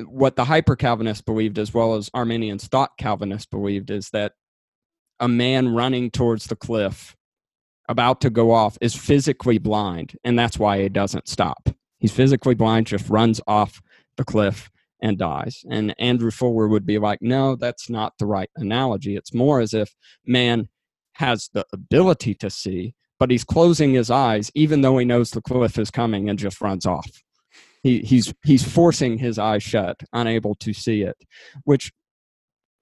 what 0.06 0.36
the 0.36 0.46
hyper 0.46 0.76
Calvinists 0.76 1.24
believed, 1.24 1.60
as 1.60 1.74
well 1.74 1.96
as 1.96 2.10
Arminians 2.14 2.68
thought 2.68 2.98
Calvinists 2.98 3.50
believed, 3.50 3.90
is 3.90 4.10
that 4.12 4.34
a 5.20 5.28
man 5.28 5.70
running 5.74 6.12
towards 6.12 6.46
the 6.46 6.56
cliff, 6.56 7.16
about 7.88 8.22
to 8.22 8.30
go 8.30 8.52
off, 8.52 8.78
is 8.82 8.96
physically 8.96 9.58
blind, 9.58 10.16
and 10.24 10.38
that's 10.38 10.60
why 10.60 10.82
he 10.82 10.90
doesn't 10.90 11.28
stop. 11.28 11.70
He's 12.00 12.14
physically 12.14 12.56
blind, 12.56 12.88
just 12.88 13.10
runs 13.10 13.42
off 13.48 13.82
the 14.16 14.24
cliff 14.24 14.70
and 15.02 15.18
dies. 15.18 15.64
And 15.70 15.94
Andrew 16.00 16.32
Fuller 16.32 16.68
would 16.68 16.86
be 16.86 16.98
like, 16.98 17.22
no, 17.22 17.56
that's 17.56 17.90
not 17.90 18.14
the 18.20 18.26
right 18.26 18.50
analogy. 18.56 19.16
It's 19.16 19.34
more 19.34 19.60
as 19.60 19.74
if 19.74 19.96
man 20.26 20.70
has 21.14 21.50
the 21.54 21.66
ability 21.74 22.34
to 22.36 22.50
see, 22.50 22.94
but 23.18 23.32
he's 23.32 23.44
closing 23.44 23.94
his 23.94 24.10
eyes 24.10 24.52
even 24.56 24.82
though 24.82 24.98
he 24.98 25.06
knows 25.06 25.32
the 25.32 25.42
cliff 25.42 25.78
is 25.78 25.92
coming 25.92 26.30
and 26.30 26.40
just 26.40 26.62
runs 26.62 26.86
off. 26.86 27.24
He, 27.82 28.00
he's 28.00 28.34
he's 28.44 28.64
forcing 28.64 29.18
his 29.18 29.40
eyes 29.40 29.64
shut, 29.64 30.02
unable 30.14 30.56
to 30.56 30.74
see 30.74 31.04
it, 31.04 31.16
which 31.64 31.92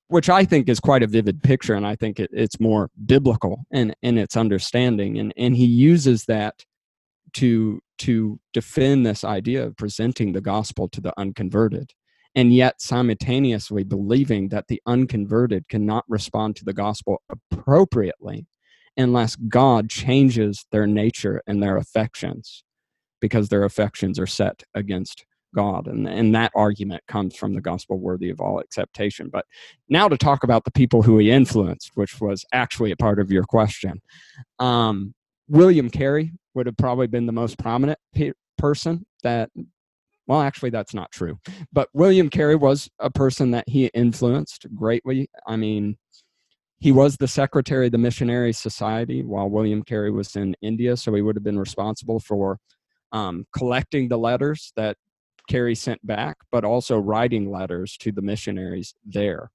which 0.08 0.30
I 0.30 0.46
think 0.46 0.70
is 0.70 0.80
quite 0.80 1.04
a 1.04 1.08
vivid 1.08 1.44
picture, 1.44 1.76
and 1.76 1.86
I 1.86 1.96
think 1.96 2.20
it, 2.20 2.30
it's 2.34 2.60
more 2.60 2.90
biblical 3.06 3.66
in, 3.72 3.94
in 4.02 4.18
its 4.18 4.38
understanding. 4.38 5.20
And 5.20 5.34
and 5.38 5.56
he 5.56 5.66
uses 5.66 6.26
that 6.26 6.64
to 7.34 7.80
to 8.00 8.40
defend 8.54 9.06
this 9.06 9.24
idea 9.24 9.66
of 9.66 9.78
presenting 9.78 10.32
the 10.32 10.42
gospel 10.42 10.88
to 10.90 11.02
the 11.02 11.14
unconverted 11.18 11.92
and 12.36 12.54
yet 12.54 12.80
simultaneously 12.80 13.84
believing 13.84 14.50
that 14.50 14.68
the 14.68 14.82
unconverted 14.86 15.68
cannot 15.68 16.06
respond 16.08 16.56
to 16.56 16.64
the 16.64 16.74
gospel 16.74 17.22
appropriately 17.30 18.46
unless 18.96 19.36
God 19.36 19.90
changes 19.90 20.66
their 20.72 20.86
nature 20.86 21.42
and 21.48 21.62
their 21.62 21.78
affections 21.78 22.64
because 23.20 23.50
their 23.50 23.64
affections 23.64 24.20
are 24.20 24.28
set 24.28 24.64
against 24.74 25.26
God. 25.56 25.88
And, 25.88 26.08
and 26.08 26.36
that 26.36 26.52
argument 26.56 27.04
comes 27.08 27.36
from 27.36 27.54
the 27.54 27.62
gospel 27.62 28.00
worthy 28.00 28.30
of 28.30 28.40
all 28.40 28.60
acceptation. 28.60 29.30
But 29.32 29.46
now 29.90 30.08
to 30.08 30.18
talk 30.18 30.44
about 30.44 30.66
the 30.66 30.72
people 30.72 31.02
who 31.02 31.18
he 31.18 31.32
influenced, 31.32 31.92
which 31.96 32.20
was 32.22 32.46
actually 32.54 32.92
a 32.92 32.98
part 32.98 33.20
of 33.20 33.32
your 33.32 33.44
question. 33.44 34.02
Um, 34.60 35.14
William 35.48 35.90
Carey 35.90 36.34
would 36.54 36.66
have 36.66 36.78
probably 36.78 37.08
been 37.08 37.26
the 37.26 37.32
most 37.32 37.58
prominent 37.58 38.00
pe- 38.14 38.34
person 38.58 39.06
that 39.24 39.50
well, 40.28 40.42
actually, 40.42 40.72
that's 40.72 40.94
not 40.94 41.12
true. 41.12 41.40
But 41.72 41.88
William 41.94 42.30
Carey 42.30 42.58
was 42.58 42.90
a 43.00 43.10
person 43.10 43.52
that 43.52 43.64
he 43.68 43.86
influenced 43.88 44.68
greatly. 44.76 45.30
I 45.48 45.56
mean, 45.56 45.98
he 46.80 46.92
was 46.92 47.16
the 47.16 47.30
secretary 47.30 47.88
of 47.88 47.94
the 47.94 47.98
Missionary 47.98 48.54
Society 48.54 49.24
while 49.24 49.50
William 49.50 49.84
Carey 49.84 50.12
was 50.12 50.36
in 50.36 50.54
India, 50.62 50.98
so 50.98 51.14
he 51.14 51.22
would 51.22 51.38
have 51.38 51.46
been 51.46 51.58
responsible 51.58 52.20
for 52.20 52.60
um, 53.12 53.46
collecting 53.56 54.10
the 54.10 54.18
letters 54.18 54.74
that 54.76 54.98
Carey 55.50 55.76
sent 55.76 56.06
back, 56.06 56.38
but 56.52 56.66
also 56.66 56.98
writing 56.98 57.50
letters 57.50 57.98
to 57.98 58.12
the 58.12 58.22
missionaries 58.22 58.94
there. 59.06 59.52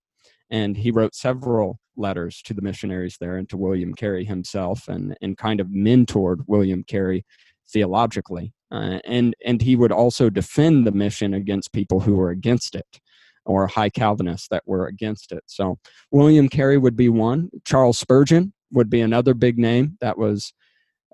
And 0.51 0.77
he 0.77 0.91
wrote 0.91 1.15
several 1.15 1.79
letters 1.97 2.41
to 2.43 2.55
the 2.55 2.63
missionaries 2.63 3.17
there 3.21 3.37
and 3.37 3.49
to 3.51 3.57
William 3.57 3.95
Carey 3.95 4.25
himself 4.25 4.89
and, 4.89 5.17
and 5.21 5.37
kind 5.37 5.61
of 5.61 5.69
mentored 5.69 6.45
William 6.47 6.85
Carey 6.85 7.25
theologically. 7.69 8.53
Uh, 8.71 8.99
and 9.05 9.37
and 9.45 9.61
he 9.61 9.77
would 9.77 9.93
also 9.93 10.31
defend 10.31 10.87
the 10.87 10.93
mission 10.93 11.35
against 11.35 11.75
people 11.75 12.01
who 12.01 12.15
were 12.15 12.31
against 12.31 12.75
it 12.75 13.01
or 13.45 13.67
high 13.67 13.91
calvinists 13.91 14.49
that 14.49 14.63
were 14.67 14.87
against 14.87 15.31
it 15.31 15.43
so 15.47 15.79
william 16.11 16.49
carey 16.49 16.79
would 16.79 16.97
be 16.97 17.09
one 17.09 17.51
charles 17.65 17.99
spurgeon 17.99 18.53
would 18.71 18.89
be 18.89 19.01
another 19.01 19.35
big 19.35 19.59
name 19.59 19.99
that 20.01 20.17
was 20.17 20.55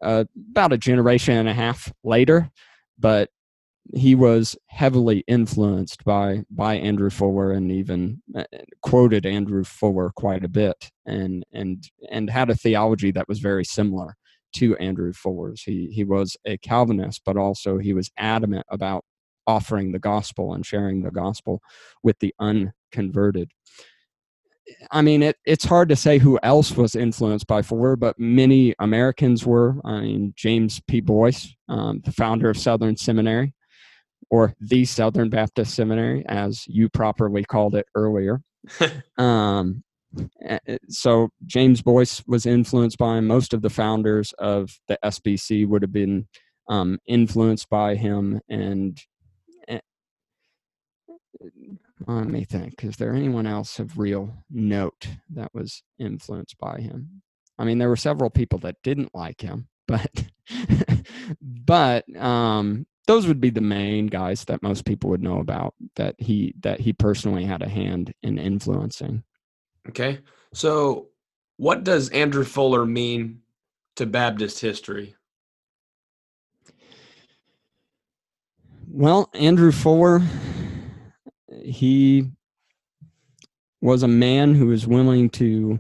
uh, 0.03 0.25
about 0.51 0.73
a 0.73 0.79
generation 0.79 1.37
and 1.37 1.49
a 1.49 1.55
half 1.55 1.93
later 2.05 2.51
but 2.99 3.31
he 3.95 4.15
was 4.15 4.57
heavily 4.67 5.25
influenced 5.27 6.05
by 6.05 6.43
by 6.51 6.75
Andrew 6.75 7.11
Fuller 7.11 7.53
and 7.53 7.73
even 7.73 8.23
uh, 8.37 8.45
quoted 8.83 9.25
Andrew 9.25 9.65
Fuller 9.65 10.11
quite 10.15 10.45
a 10.45 10.49
bit 10.49 10.91
and 11.07 11.45
and 11.53 11.83
and 12.11 12.29
had 12.29 12.51
a 12.51 12.55
theology 12.55 13.11
that 13.13 13.29
was 13.29 13.39
very 13.39 13.65
similar 13.65 14.17
to 14.55 14.77
Andrew 14.77 15.13
Fuller's. 15.13 15.63
He 15.63 15.91
he 15.93 16.05
was 16.05 16.37
a 16.45 16.59
Calvinist, 16.59 17.23
but 17.25 17.37
also 17.37 17.79
he 17.79 17.95
was 17.95 18.11
adamant 18.19 18.67
about 18.71 19.05
offering 19.47 19.93
the 19.93 19.99
gospel 19.99 20.53
and 20.53 20.65
sharing 20.65 21.03
the 21.03 21.11
gospel 21.11 21.61
with 22.03 22.19
the 22.19 22.35
unconverted. 22.39 23.51
I 24.91 25.03
mean, 25.03 25.23
it, 25.23 25.37
it's 25.45 25.65
hard 25.65 25.89
to 25.89 25.97
say 25.97 26.19
who 26.19 26.39
else 26.43 26.77
was 26.77 26.95
influenced 26.95 27.47
by 27.47 27.63
Fuller, 27.63 27.97
but 27.97 28.19
many 28.19 28.75
Americans 28.79 29.47
were. 29.47 29.77
I 29.85 30.01
mean, 30.01 30.35
James 30.37 30.81
P. 30.87 31.01
Boyce, 31.01 31.55
um, 31.69 32.01
the 32.05 32.13
founder 32.13 32.51
of 32.51 32.59
Southern 32.59 32.97
Seminary, 32.97 33.55
or 34.31 34.55
the 34.61 34.85
Southern 34.85 35.31
Baptist 35.31 35.75
Seminary, 35.75 36.25
as 36.29 36.67
you 36.67 36.89
properly 36.89 37.45
called 37.45 37.75
it 37.75 37.87
earlier. 37.95 38.43
um, 39.19 39.83
so 40.89 41.29
James 41.47 41.83
Boyce 41.83 42.23
was 42.27 42.47
influenced 42.47 42.99
by 42.99 43.19
him. 43.19 43.27
Most 43.27 43.53
of 43.55 43.63
the 43.63 43.71
founders 43.71 44.33
of 44.39 44.71
the 44.89 44.99
SBC 45.05 45.67
would 45.69 45.83
have 45.83 45.93
been 45.93 46.29
um, 46.69 46.99
influenced 47.07 47.69
by 47.69 47.95
him. 47.95 48.41
And, 48.49 48.99
and 49.67 49.81
let 52.15 52.29
me 52.29 52.45
think: 52.45 52.83
is 52.85 52.97
there 52.97 53.15
anyone 53.15 53.47
else 53.47 53.79
of 53.79 53.99
real 53.99 54.45
note 54.51 55.07
that 55.31 55.53
was 55.55 55.83
influenced 55.99 56.59
by 56.59 56.81
him? 56.81 57.23
I 57.59 57.65
mean, 57.65 57.79
there 57.79 57.89
were 57.89 57.97
several 57.97 58.31
people 58.31 58.59
that 58.61 58.77
didn't 58.83 59.15
like 59.15 59.41
him, 59.41 59.69
but 59.89 60.25
but 61.41 62.17
um, 62.17 62.87
those 63.07 63.27
would 63.27 63.41
be 63.41 63.51
the 63.51 63.61
main 63.61 64.07
guys 64.07 64.45
that 64.45 64.63
most 64.63 64.85
people 64.85 65.11
would 65.11 65.23
know 65.23 65.39
about 65.39 65.75
that 65.97 66.15
he 66.19 66.55
that 66.61 66.81
he 66.81 66.93
personally 66.93 67.45
had 67.45 67.63
a 67.63 67.69
hand 67.69 68.15
in 68.23 68.39
influencing. 68.39 69.25
Okay. 69.89 70.21
So, 70.53 71.09
what 71.57 71.85
does 71.85 72.11
Andrew 72.11 72.45
Fuller 72.45 72.85
mean 72.85 73.41
to 73.97 74.07
Baptist 74.07 74.61
history? 74.61 75.15
Well, 78.91 79.31
Andrew 79.35 79.73
Fuller, 79.73 80.23
he 81.69 82.31
was 83.81 84.03
a 84.03 84.09
man 84.09 84.55
who 84.55 84.67
was 84.67 84.87
willing 84.87 85.31
to 85.31 85.79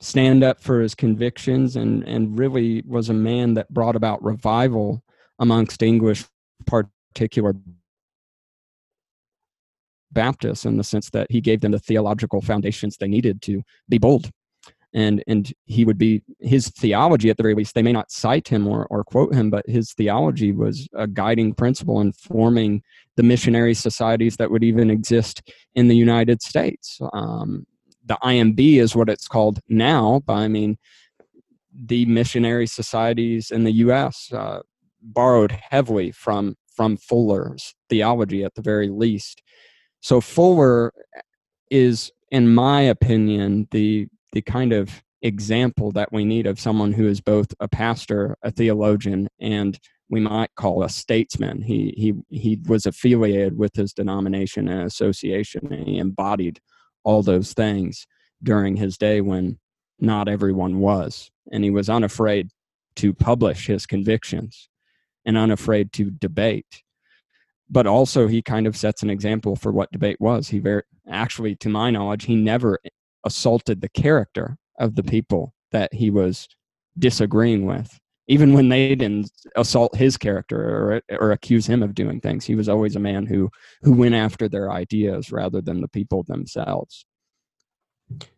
stand 0.00 0.42
up 0.42 0.60
for 0.60 0.80
his 0.80 0.94
convictions 0.94 1.76
and, 1.76 2.02
and 2.04 2.38
really 2.38 2.82
was 2.86 3.08
a 3.08 3.14
man 3.14 3.54
that 3.54 3.72
brought 3.72 3.96
about 3.96 4.22
revival 4.22 5.02
amongst 5.38 5.82
English 5.82 6.24
particular 6.66 7.54
Baptists 10.12 10.64
in 10.64 10.76
the 10.76 10.84
sense 10.84 11.08
that 11.10 11.28
he 11.30 11.40
gave 11.40 11.60
them 11.60 11.70
the 11.70 11.78
theological 11.78 12.40
foundations 12.40 12.96
they 12.96 13.06
needed 13.06 13.40
to 13.42 13.62
be 13.88 13.96
bold. 13.96 14.30
And 14.92 15.22
and 15.28 15.52
he 15.66 15.84
would 15.84 15.98
be 15.98 16.22
his 16.40 16.68
theology 16.68 17.30
at 17.30 17.36
the 17.36 17.44
very 17.44 17.54
least, 17.54 17.74
they 17.74 17.82
may 17.82 17.92
not 17.92 18.10
cite 18.10 18.48
him 18.48 18.66
or, 18.66 18.86
or 18.86 19.04
quote 19.04 19.34
him, 19.34 19.48
but 19.50 19.68
his 19.68 19.92
theology 19.92 20.50
was 20.52 20.88
a 20.94 21.06
guiding 21.06 21.54
principle 21.54 22.00
in 22.00 22.12
forming 22.12 22.82
the 23.16 23.22
missionary 23.22 23.74
societies 23.74 24.36
that 24.36 24.50
would 24.50 24.64
even 24.64 24.90
exist 24.90 25.42
in 25.74 25.88
the 25.88 25.96
United 25.96 26.42
States. 26.42 26.98
Um, 27.12 27.66
the 28.04 28.18
IMB 28.24 28.80
is 28.80 28.96
what 28.96 29.08
it's 29.08 29.28
called 29.28 29.60
now, 29.68 30.22
but 30.26 30.34
I 30.34 30.48
mean, 30.48 30.78
the 31.72 32.04
missionary 32.06 32.66
societies 32.66 33.50
in 33.50 33.64
the 33.64 33.72
U.S. 33.72 34.32
Uh, 34.32 34.60
borrowed 35.02 35.52
heavily 35.52 36.10
from 36.10 36.56
from 36.74 36.96
Fuller's 36.96 37.74
theology 37.88 38.42
at 38.42 38.54
the 38.54 38.62
very 38.62 38.88
least. 38.88 39.42
So 40.00 40.20
Fuller 40.20 40.92
is, 41.70 42.10
in 42.30 42.54
my 42.54 42.80
opinion, 42.80 43.68
the 43.70 44.08
the 44.32 44.42
kind 44.42 44.72
of 44.72 45.02
example 45.22 45.92
that 45.92 46.12
we 46.12 46.24
need 46.24 46.46
of 46.46 46.60
someone 46.60 46.92
who 46.92 47.06
is 47.06 47.20
both 47.20 47.52
a 47.60 47.68
pastor, 47.68 48.36
a 48.42 48.50
theologian, 48.50 49.28
and 49.38 49.78
we 50.08 50.20
might 50.20 50.54
call 50.56 50.82
a 50.82 50.88
statesman. 50.88 51.62
He 51.62 51.94
he 51.96 52.14
he 52.36 52.58
was 52.66 52.86
affiliated 52.86 53.56
with 53.58 53.74
his 53.74 53.92
denomination 53.92 54.68
and 54.68 54.82
association, 54.82 55.72
and 55.72 55.86
he 55.86 55.98
embodied 55.98 56.60
all 57.04 57.22
those 57.22 57.52
things 57.52 58.06
during 58.42 58.76
his 58.76 58.96
day 58.96 59.20
when 59.20 59.58
not 59.98 60.28
everyone 60.28 60.80
was, 60.80 61.30
and 61.52 61.62
he 61.62 61.70
was 61.70 61.88
unafraid 61.90 62.48
to 62.96 63.12
publish 63.12 63.66
his 63.66 63.86
convictions 63.86 64.68
and 65.24 65.36
unafraid 65.36 65.92
to 65.92 66.10
debate 66.10 66.82
but 67.70 67.86
also 67.86 68.26
he 68.26 68.42
kind 68.42 68.66
of 68.66 68.76
sets 68.76 69.02
an 69.02 69.10
example 69.10 69.54
for 69.54 69.70
what 69.70 69.92
debate 69.92 70.20
was. 70.20 70.48
He 70.48 70.58
very 70.58 70.82
actually, 71.08 71.54
to 71.56 71.68
my 71.68 71.90
knowledge, 71.90 72.24
he 72.24 72.34
never 72.34 72.80
assaulted 73.24 73.80
the 73.80 73.88
character 73.88 74.56
of 74.78 74.94
the 74.94 75.02
people 75.02 75.54
that 75.72 75.92
he 75.92 76.10
was 76.10 76.48
disagreeing 76.98 77.66
with. 77.66 77.98
Even 78.28 78.52
when 78.52 78.68
they 78.68 78.94
didn't 78.94 79.30
assault 79.56 79.96
his 79.96 80.16
character 80.16 81.02
or, 81.10 81.18
or 81.18 81.32
accuse 81.32 81.66
him 81.66 81.82
of 81.82 81.94
doing 81.94 82.20
things, 82.20 82.44
he 82.44 82.54
was 82.54 82.68
always 82.68 82.94
a 82.94 83.00
man 83.00 83.26
who 83.26 83.50
who 83.82 83.92
went 83.92 84.14
after 84.14 84.48
their 84.48 84.70
ideas 84.70 85.32
rather 85.32 85.60
than 85.60 85.80
the 85.80 85.88
people 85.88 86.22
themselves. 86.22 87.04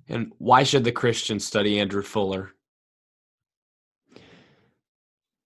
And 0.09 0.33
why 0.39 0.63
should 0.63 0.85
the 0.85 0.93
Christians 0.93 1.47
study 1.47 1.79
Andrew 1.79 2.03
Fuller? 2.03 2.53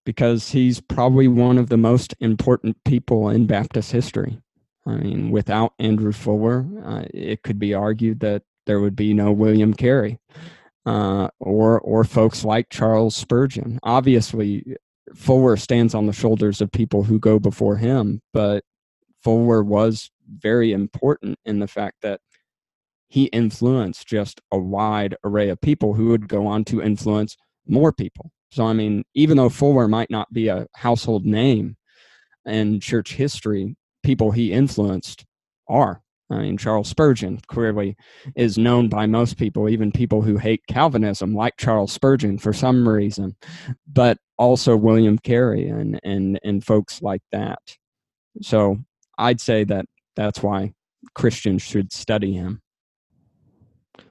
because 0.07 0.51
he's 0.51 0.81
probably 0.81 1.29
one 1.29 1.59
of 1.59 1.69
the 1.69 1.77
most 1.77 2.15
important 2.21 2.77
people 2.85 3.29
in 3.29 3.45
Baptist 3.45 3.93
history. 3.93 4.39
I 4.87 4.93
mean, 4.93 5.31
without 5.31 5.75
Andrew 5.81 6.13
Fuller, 6.13 6.65
uh, 6.85 7.05
it 7.13 7.43
could 7.43 7.59
be 7.59 7.75
argued 7.75 8.21
that 8.21 8.43
there 8.67 8.81
would 8.81 8.97
be 8.97 9.15
no 9.15 9.33
William 9.33 9.73
Carey 9.73 10.19
uh, 10.85 11.29
or 11.41 11.81
or 11.81 12.05
folks 12.05 12.45
like 12.45 12.69
Charles 12.71 13.17
Spurgeon. 13.17 13.79
Obviously, 13.83 14.77
Fuller 15.15 15.57
stands 15.57 15.95
on 15.95 16.07
the 16.07 16.13
shoulders 16.13 16.61
of 16.61 16.71
people 16.73 17.03
who 17.03 17.19
go 17.19 17.39
before 17.39 17.77
him, 17.77 18.23
but 18.33 18.65
Fuller 19.23 19.63
was 19.63 20.11
very 20.29 20.73
important 20.73 21.39
in 21.45 21.59
the 21.59 21.69
fact 21.69 21.97
that 22.03 22.21
he 23.09 23.25
influenced 23.27 24.07
just 24.07 24.41
a 24.53 24.59
wide 24.59 25.17
array 25.25 25.49
of 25.49 25.61
people 25.61 25.95
who 25.95 26.09
would 26.09 26.29
go 26.29 26.47
on 26.47 26.65
to 26.65 26.83
influence 26.83 27.37
more 27.67 27.93
people. 27.93 28.31
So, 28.51 28.65
I 28.67 28.73
mean, 28.73 29.05
even 29.15 29.37
though 29.37 29.49
Fuller 29.49 29.89
might 29.89 30.11
not 30.11 30.33
be 30.33 30.49
a 30.49 30.67
household 30.75 31.25
name 31.25 31.77
in 32.45 32.81
church 32.81 33.15
history, 33.15 33.77
people 34.03 34.31
he 34.31 34.53
influenced 34.53 35.25
are. 35.69 36.03
I 36.31 36.39
mean, 36.39 36.57
Charles 36.57 36.89
Spurgeon 36.89 37.41
clearly 37.47 37.97
is 38.35 38.59
known 38.59 38.89
by 38.89 39.07
most 39.07 39.37
people, 39.37 39.69
even 39.69 39.93
people 39.93 40.23
who 40.23 40.37
hate 40.37 40.67
Calvinism, 40.67 41.35
like 41.35 41.57
Charles 41.57 41.93
Spurgeon 41.93 42.39
for 42.39 42.53
some 42.53 42.89
reason, 42.89 43.37
but 43.93 44.19
also 44.37 44.77
William 44.77 45.19
Carey 45.19 45.69
and, 45.69 46.01
and, 46.03 46.41
and 46.43 46.65
folks 46.65 47.01
like 47.01 47.23
that. 47.31 47.61
So 48.43 48.79
I'd 49.19 49.41
say 49.41 49.65
that 49.65 49.87
that's 50.17 50.43
why 50.43 50.75
Christians 51.15 51.63
should 51.63 51.93
study 51.93 52.33
him. 52.33 52.61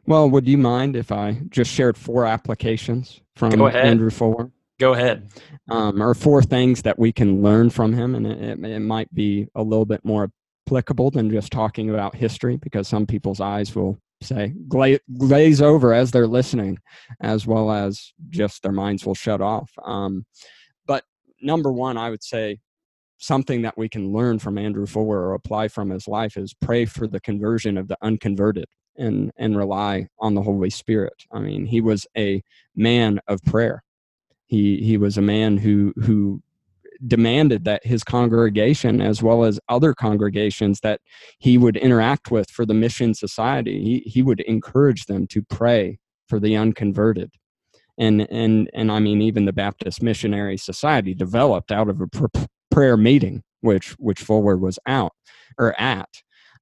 Well, 0.07 0.29
would 0.29 0.47
you 0.47 0.57
mind 0.57 0.95
if 0.95 1.11
I 1.11 1.41
just 1.49 1.71
shared 1.71 1.97
four 1.97 2.25
applications 2.25 3.21
from 3.35 3.59
Andrew 3.61 4.09
Fuller? 4.09 4.51
Go 4.79 4.93
ahead. 4.93 5.29
Um, 5.69 6.01
or 6.01 6.13
four 6.13 6.43
things 6.43 6.81
that 6.83 6.99
we 6.99 7.11
can 7.11 7.41
learn 7.41 7.69
from 7.69 7.93
him, 7.93 8.13
and 8.13 8.27
it, 8.27 8.59
it 8.63 8.79
might 8.79 9.13
be 9.13 9.47
a 9.55 9.63
little 9.63 9.85
bit 9.85 10.03
more 10.03 10.31
applicable 10.65 11.11
than 11.11 11.29
just 11.29 11.51
talking 11.51 11.89
about 11.89 12.15
history 12.15 12.57
because 12.57 12.87
some 12.87 13.05
people's 13.05 13.39
eyes 13.39 13.75
will 13.75 13.99
say 14.21 14.53
gla- 14.67 14.99
glaze 15.17 15.61
over 15.61 15.93
as 15.93 16.11
they're 16.11 16.27
listening, 16.27 16.77
as 17.21 17.45
well 17.45 17.71
as 17.71 18.13
just 18.29 18.63
their 18.63 18.71
minds 18.71 19.05
will 19.05 19.15
shut 19.15 19.41
off. 19.41 19.71
Um, 19.83 20.25
but 20.87 21.03
number 21.41 21.71
one, 21.71 21.97
I 21.97 22.09
would 22.09 22.23
say 22.23 22.59
something 23.17 23.61
that 23.61 23.77
we 23.77 23.87
can 23.87 24.11
learn 24.11 24.39
from 24.39 24.57
Andrew 24.57 24.85
Fuller 24.85 25.27
or 25.27 25.33
apply 25.33 25.67
from 25.67 25.89
his 25.89 26.07
life 26.07 26.37
is 26.37 26.53
pray 26.53 26.85
for 26.85 27.07
the 27.07 27.19
conversion 27.19 27.77
of 27.77 27.87
the 27.87 27.97
unconverted 28.01 28.65
and 28.97 29.31
and 29.37 29.57
rely 29.57 30.07
on 30.19 30.33
the 30.33 30.41
Holy 30.41 30.69
Spirit. 30.69 31.25
I 31.31 31.39
mean, 31.39 31.65
he 31.65 31.81
was 31.81 32.07
a 32.17 32.41
man 32.75 33.19
of 33.27 33.41
prayer. 33.43 33.83
He 34.47 34.77
he 34.77 34.97
was 34.97 35.17
a 35.17 35.21
man 35.21 35.57
who 35.57 35.93
who 35.97 36.41
demanded 37.07 37.65
that 37.65 37.85
his 37.85 38.03
congregation 38.03 39.01
as 39.01 39.21
well 39.21 39.43
as 39.43 39.59
other 39.69 39.93
congregations 39.93 40.79
that 40.81 41.01
he 41.39 41.57
would 41.57 41.77
interact 41.77 42.31
with 42.31 42.49
for 42.49 42.65
the 42.65 42.73
mission 42.73 43.13
society 43.13 43.81
he, 43.83 44.09
he 44.09 44.21
would 44.21 44.41
encourage 44.41 45.05
them 45.05 45.27
to 45.27 45.41
pray 45.43 45.99
for 46.27 46.39
the 46.39 46.55
unconverted. 46.55 47.31
And 47.97 48.27
and 48.29 48.69
and 48.73 48.91
i 48.91 48.99
mean 48.99 49.21
even 49.21 49.45
the 49.45 49.53
baptist 49.53 50.03
missionary 50.03 50.57
society 50.57 51.13
developed 51.13 51.71
out 51.71 51.87
of 51.89 52.01
a 52.01 52.07
pr- 52.07 52.25
prayer 52.69 52.97
meeting 52.97 53.41
which 53.61 53.91
which 53.91 54.19
fuller 54.19 54.57
was 54.57 54.77
out 54.85 55.13
or 55.57 55.79
at 55.79 56.09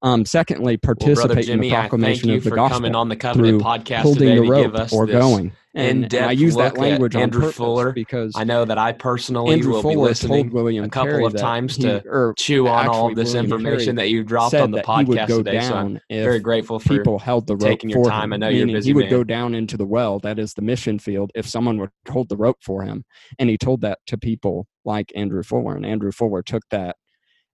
um, 0.02 0.24
secondly, 0.24 0.76
participate 0.76 1.36
well, 1.36 1.42
Jimmy, 1.42 1.52
in 1.52 1.60
the 1.60 1.76
proclamation 1.76 2.30
of 2.30 2.44
the 2.44 2.50
gospel 2.50 2.76
coming 2.76 2.94
on 2.94 3.08
the 3.08 3.16
Covenant 3.16 3.62
podcast 3.62 4.02
holding 4.02 4.36
the 4.36 4.48
rope 4.48 4.92
or 4.92 5.06
going. 5.06 5.52
And, 5.76 6.14
and, 6.14 6.26
I 6.26 6.30
use 6.30 6.54
that 6.54 6.78
language 6.78 7.16
on 7.16 7.22
Andrew 7.22 7.46
on 7.46 7.52
Fuller 7.52 7.92
because 7.92 8.34
I 8.36 8.44
know 8.44 8.64
that 8.64 8.78
I 8.78 8.92
personally 8.92 9.54
Andrew 9.54 9.72
will 9.72 9.82
Fuller 9.82 9.94
be 9.94 10.00
listening 10.00 10.50
William 10.50 10.84
a 10.84 10.88
couple 10.88 11.10
Carey 11.10 11.24
of 11.24 11.36
times 11.36 11.74
he, 11.74 11.82
to 11.82 12.32
chew 12.36 12.68
on 12.68 12.86
all 12.86 13.12
this 13.12 13.34
William 13.34 13.46
information 13.46 13.96
Carey 13.96 14.08
that 14.08 14.10
you 14.10 14.22
dropped 14.22 14.54
on 14.54 14.70
the 14.70 14.82
podcast 14.82 15.26
today. 15.26 15.60
So 15.60 15.74
I'm 15.74 16.00
very 16.08 16.38
grateful 16.38 16.78
for 16.78 16.88
people 16.90 17.18
held 17.18 17.48
the 17.48 17.56
rope 17.56 17.62
taking 17.62 17.90
your 17.90 18.08
time. 18.08 18.32
Him, 18.32 18.34
I 18.34 18.36
know 18.36 18.48
you're 18.50 18.68
busy. 18.68 18.90
He 18.90 18.94
would 18.94 19.06
man. 19.06 19.10
go 19.10 19.24
down 19.24 19.56
into 19.56 19.76
the 19.76 19.84
well, 19.84 20.20
that 20.20 20.38
is 20.38 20.54
the 20.54 20.62
mission 20.62 21.00
field, 21.00 21.32
if 21.34 21.48
someone 21.48 21.78
would 21.78 21.90
hold 22.08 22.28
the 22.28 22.36
rope 22.36 22.58
for 22.62 22.84
him. 22.84 23.04
And 23.40 23.50
he 23.50 23.58
told 23.58 23.80
that 23.80 23.98
to 24.06 24.16
people 24.16 24.68
like 24.84 25.10
Andrew 25.16 25.42
Fuller, 25.42 25.74
and 25.74 25.84
Andrew 25.84 26.12
Fuller 26.12 26.42
took 26.42 26.62
that 26.70 26.94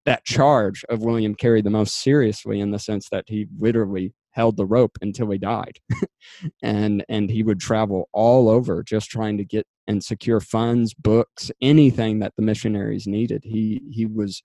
that 0.07 0.25
charge 0.25 0.85
of 0.89 1.03
William 1.03 1.35
Carey 1.35 1.63
the 1.63 1.71
most 1.71 2.01
seriously 2.01 2.61
in 2.61 2.71
the 2.71 2.79
sense 2.79 3.09
that 3.11 3.25
he 3.27 3.47
literally 3.59 4.15
held 4.33 4.57
the 4.57 4.67
rope 4.67 4.97
until 5.01 5.31
he 5.31 5.39
died. 5.39 5.79
and 6.63 7.05
and 7.09 7.31
he 7.31 7.43
would 7.43 7.61
travel 7.61 8.09
all 8.13 8.49
over 8.49 8.83
just 8.83 9.11
trying 9.11 9.37
to 9.39 9.45
get 9.45 9.67
and 9.87 10.05
secure 10.05 10.41
funds, 10.41 10.95
books, 10.95 11.51
anything 11.61 12.21
that 12.21 12.33
the 12.37 12.43
missionaries 12.43 13.07
needed. 13.07 13.43
He 13.45 13.83
he 13.91 14.07
was 14.07 14.43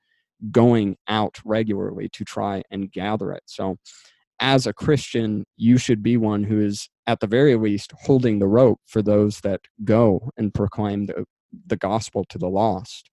going 0.52 0.98
out 1.08 1.40
regularly 1.46 2.10
to 2.10 2.26
try 2.26 2.62
and 2.72 2.92
gather 2.92 3.32
it. 3.32 3.44
So 3.46 3.78
as 4.40 4.68
a 4.68 4.74
Christian, 4.74 5.46
you 5.56 5.78
should 5.78 6.04
be 6.04 6.18
one 6.18 6.44
who 6.44 6.60
is 6.60 6.90
at 7.08 7.20
the 7.20 7.28
very 7.28 7.56
least 7.56 7.94
holding 8.02 8.40
the 8.40 8.48
rope 8.48 8.80
for 8.86 9.02
those 9.02 9.40
that 9.42 9.62
go 9.84 10.30
and 10.38 10.54
proclaim 10.54 11.06
the, 11.06 11.26
the 11.68 11.78
gospel 11.78 12.26
to 12.30 12.38
the 12.38 12.50
lost. 12.50 13.10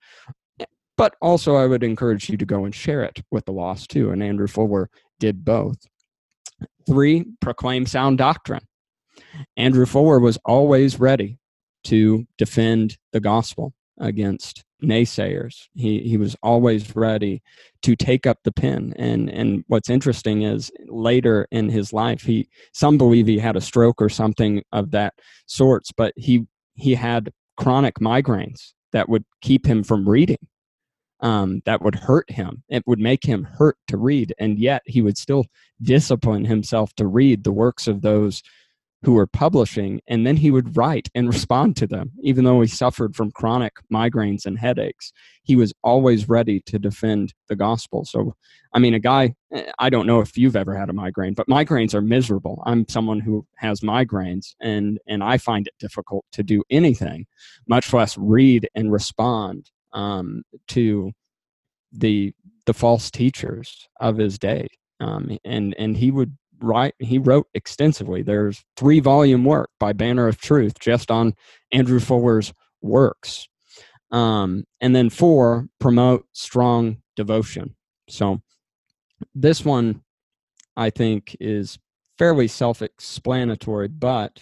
But 0.96 1.14
also, 1.20 1.56
I 1.56 1.66
would 1.66 1.82
encourage 1.82 2.28
you 2.28 2.36
to 2.36 2.44
go 2.44 2.64
and 2.64 2.74
share 2.74 3.02
it 3.02 3.22
with 3.30 3.46
the 3.46 3.52
lost 3.52 3.90
too. 3.90 4.10
And 4.10 4.22
Andrew 4.22 4.46
Fuller 4.46 4.90
did 5.18 5.44
both. 5.44 5.78
Three, 6.86 7.24
proclaim 7.40 7.86
sound 7.86 8.18
doctrine. 8.18 8.66
Andrew 9.56 9.86
Fuller 9.86 10.18
was 10.18 10.38
always 10.44 11.00
ready 11.00 11.38
to 11.84 12.26
defend 12.38 12.98
the 13.12 13.20
gospel 13.20 13.72
against 13.98 14.64
naysayers. 14.82 15.68
He 15.74 16.00
he 16.00 16.16
was 16.16 16.36
always 16.42 16.94
ready 16.96 17.42
to 17.82 17.94
take 17.96 18.26
up 18.26 18.38
the 18.42 18.52
pen. 18.52 18.92
And 18.96 19.30
and 19.30 19.64
what's 19.68 19.90
interesting 19.90 20.42
is 20.42 20.70
later 20.86 21.46
in 21.50 21.68
his 21.68 21.92
life, 21.92 22.22
he 22.22 22.48
some 22.72 22.98
believe 22.98 23.26
he 23.26 23.38
had 23.38 23.56
a 23.56 23.60
stroke 23.60 24.02
or 24.02 24.08
something 24.08 24.62
of 24.72 24.90
that 24.90 25.14
sorts, 25.46 25.92
but 25.92 26.12
he 26.16 26.46
he 26.74 26.94
had 26.94 27.32
chronic 27.56 27.96
migraines 28.00 28.72
that 28.92 29.08
would 29.08 29.24
keep 29.40 29.66
him 29.66 29.82
from 29.82 30.08
reading 30.08 30.38
um, 31.22 31.62
that 31.64 31.82
would 31.82 31.94
hurt 31.94 32.30
him. 32.30 32.62
It 32.68 32.82
would 32.86 32.98
make 32.98 33.24
him 33.24 33.44
hurt 33.44 33.78
to 33.88 33.96
read, 33.96 34.34
and 34.38 34.58
yet 34.58 34.82
he 34.86 35.00
would 35.00 35.16
still 35.16 35.46
discipline 35.80 36.44
himself 36.44 36.92
to 36.96 37.06
read 37.06 37.44
the 37.44 37.52
works 37.52 37.86
of 37.86 38.02
those 38.02 38.42
who 39.04 39.14
were 39.14 39.26
publishing, 39.26 40.00
and 40.06 40.24
then 40.24 40.36
he 40.36 40.50
would 40.50 40.76
write 40.76 41.08
and 41.14 41.28
respond 41.32 41.76
to 41.76 41.86
them. 41.86 42.10
Even 42.22 42.44
though 42.44 42.60
he 42.60 42.68
suffered 42.68 43.14
from 43.14 43.30
chronic 43.30 43.74
migraines 43.92 44.46
and 44.46 44.58
headaches, 44.58 45.12
he 45.44 45.56
was 45.56 45.72
always 45.82 46.28
ready 46.28 46.60
to 46.60 46.78
defend 46.78 47.34
the 47.48 47.56
gospel. 47.56 48.04
So, 48.04 48.34
I 48.72 48.78
mean, 48.78 48.94
a 48.94 49.00
guy, 49.00 49.34
I 49.78 49.90
don't 49.90 50.06
know 50.06 50.20
if 50.20 50.36
you've 50.36 50.56
ever 50.56 50.76
had 50.76 50.88
a 50.88 50.92
migraine, 50.92 51.34
but 51.34 51.48
migraines 51.48 51.94
are 51.94 52.02
miserable. 52.02 52.62
I'm 52.64 52.86
someone 52.88 53.20
who 53.20 53.44
has 53.56 53.80
migraines, 53.80 54.54
and, 54.60 54.98
and 55.06 55.22
I 55.22 55.38
find 55.38 55.66
it 55.66 55.74
difficult 55.78 56.24
to 56.32 56.42
do 56.42 56.62
anything, 56.70 57.26
much 57.68 57.92
less 57.92 58.16
read 58.16 58.68
and 58.74 58.92
respond 58.92 59.70
um, 59.92 60.42
to 60.68 61.12
the 61.92 62.34
the 62.66 62.74
false 62.74 63.10
teachers 63.10 63.88
of 64.00 64.16
his 64.16 64.38
day, 64.38 64.68
um, 65.00 65.38
and 65.44 65.74
and 65.78 65.96
he 65.96 66.10
would 66.10 66.36
write. 66.60 66.94
He 66.98 67.18
wrote 67.18 67.46
extensively. 67.54 68.22
There's 68.22 68.64
three 68.76 69.00
volume 69.00 69.44
work 69.44 69.70
by 69.78 69.92
Banner 69.92 70.28
of 70.28 70.40
Truth 70.40 70.78
just 70.80 71.10
on 71.10 71.34
Andrew 71.72 72.00
Fuller's 72.00 72.52
works, 72.80 73.48
um, 74.10 74.64
and 74.80 74.94
then 74.94 75.10
four 75.10 75.68
promote 75.78 76.26
strong 76.32 76.98
devotion. 77.16 77.74
So 78.08 78.40
this 79.34 79.64
one, 79.64 80.02
I 80.76 80.90
think, 80.90 81.36
is 81.40 81.78
fairly 82.18 82.48
self-explanatory, 82.48 83.88
but 83.88 84.40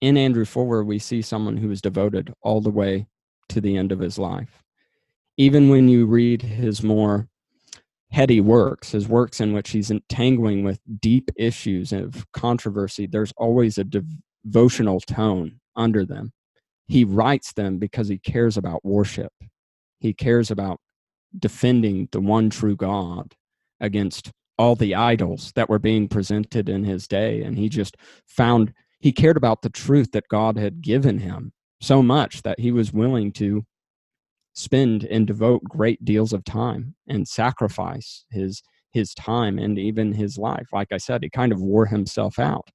in 0.00 0.16
Andrew 0.16 0.44
Fuller, 0.44 0.82
we 0.82 0.98
see 0.98 1.22
someone 1.22 1.56
who 1.56 1.70
is 1.70 1.80
devoted 1.80 2.32
all 2.42 2.60
the 2.60 2.70
way 2.70 3.06
to 3.48 3.60
the 3.60 3.76
end 3.76 3.92
of 3.92 4.00
his 4.00 4.18
life. 4.18 4.62
Even 5.36 5.68
when 5.68 5.88
you 5.88 6.06
read 6.06 6.42
his 6.42 6.82
more 6.82 7.28
heady 8.10 8.40
works, 8.40 8.92
his 8.92 9.08
works 9.08 9.40
in 9.40 9.52
which 9.52 9.70
he's 9.70 9.90
entangling 9.90 10.64
with 10.64 10.80
deep 11.00 11.30
issues 11.36 11.92
of 11.92 12.26
controversy, 12.32 13.06
there's 13.06 13.32
always 13.36 13.78
a 13.78 13.84
devotional 13.84 15.00
tone 15.00 15.60
under 15.76 16.04
them. 16.04 16.32
He 16.86 17.04
writes 17.04 17.54
them 17.54 17.78
because 17.78 18.08
he 18.08 18.18
cares 18.18 18.56
about 18.56 18.84
worship. 18.84 19.32
He 20.00 20.12
cares 20.12 20.50
about 20.50 20.78
defending 21.38 22.08
the 22.12 22.20
one 22.20 22.50
true 22.50 22.76
God 22.76 23.34
against 23.80 24.30
all 24.58 24.76
the 24.76 24.94
idols 24.94 25.52
that 25.56 25.70
were 25.70 25.78
being 25.78 26.08
presented 26.08 26.68
in 26.68 26.84
his 26.84 27.08
day. 27.08 27.42
And 27.42 27.56
he 27.56 27.68
just 27.68 27.96
found 28.26 28.74
he 29.00 29.10
cared 29.10 29.36
about 29.36 29.62
the 29.62 29.70
truth 29.70 30.12
that 30.12 30.28
God 30.28 30.56
had 30.58 30.82
given 30.82 31.18
him 31.18 31.52
so 31.82 32.02
much 32.02 32.42
that 32.42 32.58
he 32.58 32.70
was 32.70 32.92
willing 32.92 33.32
to 33.32 33.64
spend 34.54 35.04
and 35.04 35.26
devote 35.26 35.62
great 35.64 36.02
deals 36.04 36.32
of 36.32 36.44
time 36.44 36.94
and 37.08 37.26
sacrifice 37.28 38.24
his 38.30 38.62
his 38.92 39.14
time 39.14 39.58
and 39.58 39.78
even 39.78 40.12
his 40.12 40.38
life. 40.38 40.68
Like 40.72 40.92
i 40.92 40.98
said 40.98 41.22
he 41.22 41.30
kind 41.30 41.52
of 41.52 41.60
wore 41.60 41.86
himself 41.86 42.38
out. 42.38 42.68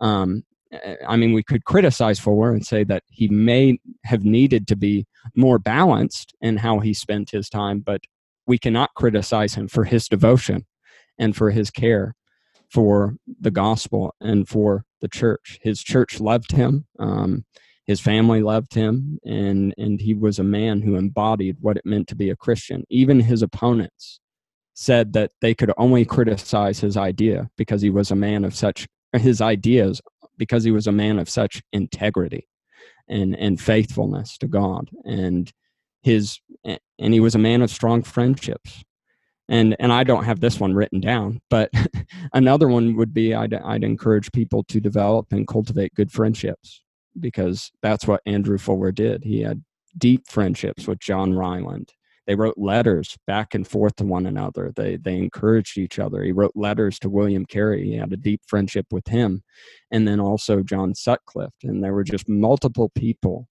Um, 0.00 0.44
eh, 0.72 0.96
i 1.08 1.16
mean 1.16 1.32
we 1.32 1.42
could 1.42 1.64
criticize 1.64 2.18
fuller 2.18 2.52
and 2.52 2.64
say 2.64 2.84
that 2.84 3.02
he 3.08 3.28
may 3.28 3.78
have 4.04 4.24
needed 4.24 4.66
to 4.68 4.76
be 4.76 5.06
more 5.36 5.58
balanced 5.58 6.34
in 6.40 6.56
how 6.56 6.78
he 6.80 6.94
spent 6.94 7.30
his 7.30 7.48
time 7.48 7.80
but 7.80 8.00
we 8.46 8.58
cannot 8.58 8.94
criticize 8.94 9.54
him 9.54 9.68
for 9.68 9.84
his 9.84 10.08
devotion 10.08 10.66
and 11.18 11.36
for 11.36 11.50
his 11.50 11.70
care 11.70 12.14
for 12.70 13.16
the 13.40 13.50
gospel 13.50 14.14
and 14.20 14.48
for 14.48 14.84
the 15.00 15.08
church. 15.08 15.58
His 15.62 15.82
church 15.82 16.20
loved 16.20 16.52
him 16.52 16.86
um, 16.98 17.44
his 17.86 18.00
family 18.00 18.42
loved 18.42 18.74
him 18.74 19.18
and 19.24 19.74
and 19.76 20.00
he 20.00 20.14
was 20.14 20.38
a 20.38 20.44
man 20.44 20.82
who 20.82 20.96
embodied 20.96 21.56
what 21.60 21.76
it 21.76 21.86
meant 21.86 22.08
to 22.08 22.16
be 22.16 22.30
a 22.30 22.36
christian. 22.36 22.84
Even 22.88 23.20
his 23.20 23.42
opponents 23.42 24.20
said 24.74 25.12
that 25.12 25.32
they 25.40 25.54
could 25.54 25.72
only 25.76 26.04
criticize 26.04 26.80
his 26.80 26.96
idea 26.96 27.50
because 27.56 27.82
he 27.82 27.90
was 27.90 28.10
a 28.10 28.16
man 28.16 28.44
of 28.44 28.54
such 28.54 28.86
his 29.14 29.40
ideas 29.40 30.00
because 30.38 30.64
he 30.64 30.70
was 30.70 30.86
a 30.86 30.92
man 30.92 31.18
of 31.18 31.28
such 31.28 31.62
integrity 31.72 32.48
and 33.08 33.36
and 33.36 33.60
faithfulness 33.60 34.38
to 34.38 34.46
god 34.46 34.88
and 35.04 35.52
his 36.02 36.40
and 36.64 37.14
he 37.14 37.20
was 37.20 37.34
a 37.34 37.38
man 37.38 37.62
of 37.62 37.70
strong 37.70 38.02
friendships. 38.02 38.84
And 39.48 39.76
and 39.78 39.92
I 39.92 40.04
don't 40.04 40.24
have 40.24 40.40
this 40.40 40.60
one 40.60 40.74
written 40.74 41.00
down, 41.00 41.40
but 41.50 41.70
another 42.32 42.68
one 42.68 42.96
would 42.96 43.12
be 43.12 43.34
I'd 43.34 43.54
I'd 43.54 43.84
encourage 43.84 44.32
people 44.32 44.64
to 44.64 44.80
develop 44.80 45.32
and 45.32 45.46
cultivate 45.46 45.94
good 45.94 46.12
friendships 46.12 46.82
because 47.20 47.70
that's 47.82 48.06
what 48.06 48.22
Andrew 48.26 48.58
Fuller 48.58 48.92
did. 48.92 49.24
He 49.24 49.40
had 49.40 49.62
deep 49.98 50.28
friendships 50.28 50.86
with 50.86 51.00
John 51.00 51.34
Ryland. 51.34 51.92
They 52.26 52.34
wrote 52.36 52.56
letters 52.56 53.16
back 53.26 53.54
and 53.54 53.66
forth 53.66 53.96
to 53.96 54.04
one 54.04 54.26
another. 54.26 54.72
They 54.76 54.96
they 54.96 55.16
encouraged 55.16 55.76
each 55.76 55.98
other. 55.98 56.22
He 56.22 56.32
wrote 56.32 56.52
letters 56.54 56.98
to 57.00 57.10
William 57.10 57.44
Carey. 57.44 57.84
He 57.84 57.96
had 57.96 58.12
a 58.12 58.16
deep 58.16 58.42
friendship 58.46 58.86
with 58.92 59.06
him, 59.08 59.42
and 59.90 60.06
then 60.06 60.20
also 60.20 60.62
John 60.62 60.94
Sutcliffe. 60.94 61.54
And 61.64 61.82
there 61.82 61.94
were 61.94 62.04
just 62.04 62.28
multiple 62.28 62.90
people 62.94 63.48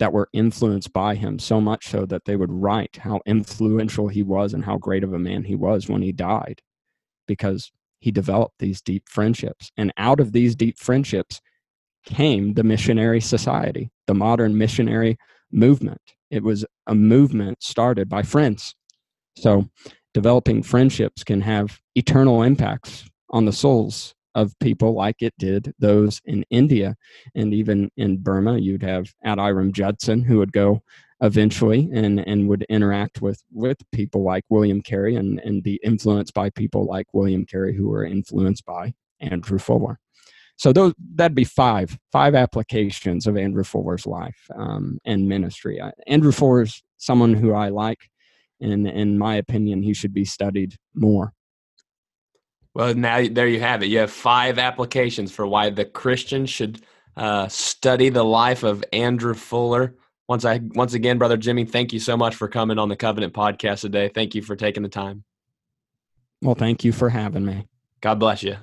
that 0.00 0.12
were 0.12 0.28
influenced 0.32 0.92
by 0.92 1.14
him 1.14 1.38
so 1.38 1.60
much 1.60 1.88
so 1.88 2.06
that 2.06 2.24
they 2.24 2.34
would 2.34 2.50
write 2.50 2.96
how 2.96 3.20
influential 3.26 4.08
he 4.08 4.22
was 4.22 4.54
and 4.54 4.64
how 4.64 4.78
great 4.78 5.04
of 5.04 5.12
a 5.12 5.18
man 5.18 5.44
he 5.44 5.54
was 5.54 5.88
when 5.88 6.02
he 6.02 6.10
died 6.10 6.60
because 7.28 7.70
he 8.00 8.10
developed 8.10 8.54
these 8.58 8.80
deep 8.80 9.06
friendships 9.08 9.70
and 9.76 9.92
out 9.98 10.18
of 10.18 10.32
these 10.32 10.56
deep 10.56 10.78
friendships 10.78 11.40
came 12.10 12.54
the 12.54 12.64
missionary 12.64 13.20
society 13.20 13.90
the 14.06 14.14
modern 14.14 14.56
missionary 14.56 15.16
movement 15.50 16.00
it 16.30 16.42
was 16.42 16.64
a 16.86 16.94
movement 16.94 17.62
started 17.62 18.08
by 18.08 18.22
friends 18.22 18.74
so 19.36 19.68
developing 20.12 20.62
friendships 20.62 21.24
can 21.24 21.40
have 21.40 21.78
eternal 21.94 22.42
impacts 22.42 23.04
on 23.30 23.44
the 23.44 23.52
souls 23.52 24.14
of 24.34 24.58
people 24.60 24.94
like 24.94 25.22
it 25.22 25.34
did 25.38 25.72
those 25.78 26.20
in 26.24 26.44
India. 26.50 26.96
And 27.34 27.52
even 27.52 27.90
in 27.96 28.18
Burma, 28.18 28.58
you'd 28.58 28.82
have 28.82 29.12
Adoniram 29.24 29.72
Judson 29.72 30.22
who 30.22 30.38
would 30.38 30.52
go 30.52 30.82
eventually 31.20 31.90
and, 31.92 32.20
and 32.20 32.48
would 32.48 32.62
interact 32.68 33.20
with, 33.20 33.42
with 33.52 33.78
people 33.92 34.22
like 34.22 34.44
William 34.48 34.80
Carey 34.80 35.16
and, 35.16 35.40
and 35.40 35.62
be 35.62 35.80
influenced 35.84 36.32
by 36.32 36.50
people 36.50 36.86
like 36.86 37.06
William 37.12 37.44
Carey 37.44 37.76
who 37.76 37.88
were 37.88 38.04
influenced 38.04 38.64
by 38.64 38.94
Andrew 39.20 39.58
Fuller. 39.58 39.98
So 40.60 40.74
those 40.74 40.92
that'd 41.14 41.34
be 41.34 41.44
five 41.44 41.98
five 42.12 42.34
applications 42.34 43.26
of 43.26 43.38
Andrew 43.38 43.64
Fuller's 43.64 44.06
life 44.06 44.36
um, 44.54 44.98
and 45.06 45.26
ministry. 45.26 45.80
I, 45.80 45.90
Andrew 46.06 46.32
Fuller's 46.32 46.82
someone 46.98 47.32
who 47.32 47.54
I 47.54 47.70
like, 47.70 48.10
and 48.60 48.86
in 48.86 49.16
my 49.16 49.36
opinion, 49.36 49.82
he 49.82 49.94
should 49.94 50.12
be 50.12 50.26
studied 50.26 50.76
more. 50.94 51.32
Well, 52.74 52.94
now 52.94 53.26
there 53.26 53.48
you 53.48 53.60
have 53.60 53.82
it. 53.82 53.86
You 53.86 54.00
have 54.00 54.10
five 54.10 54.58
applications 54.58 55.32
for 55.32 55.46
why 55.46 55.70
the 55.70 55.86
Christian 55.86 56.44
should 56.44 56.82
uh, 57.16 57.48
study 57.48 58.10
the 58.10 58.22
life 58.22 58.62
of 58.62 58.84
Andrew 58.92 59.32
Fuller. 59.32 59.96
Once 60.28 60.44
I 60.44 60.60
once 60.74 60.92
again, 60.92 61.16
brother 61.16 61.38
Jimmy, 61.38 61.64
thank 61.64 61.94
you 61.94 62.00
so 62.00 62.18
much 62.18 62.34
for 62.34 62.48
coming 62.48 62.78
on 62.78 62.90
the 62.90 62.96
Covenant 62.96 63.32
podcast 63.32 63.80
today. 63.80 64.10
Thank 64.14 64.34
you 64.34 64.42
for 64.42 64.56
taking 64.56 64.82
the 64.82 64.90
time. 64.90 65.24
Well, 66.42 66.54
thank 66.54 66.84
you 66.84 66.92
for 66.92 67.08
having 67.08 67.46
me. 67.46 67.66
God 68.02 68.20
bless 68.20 68.42
you. 68.42 68.58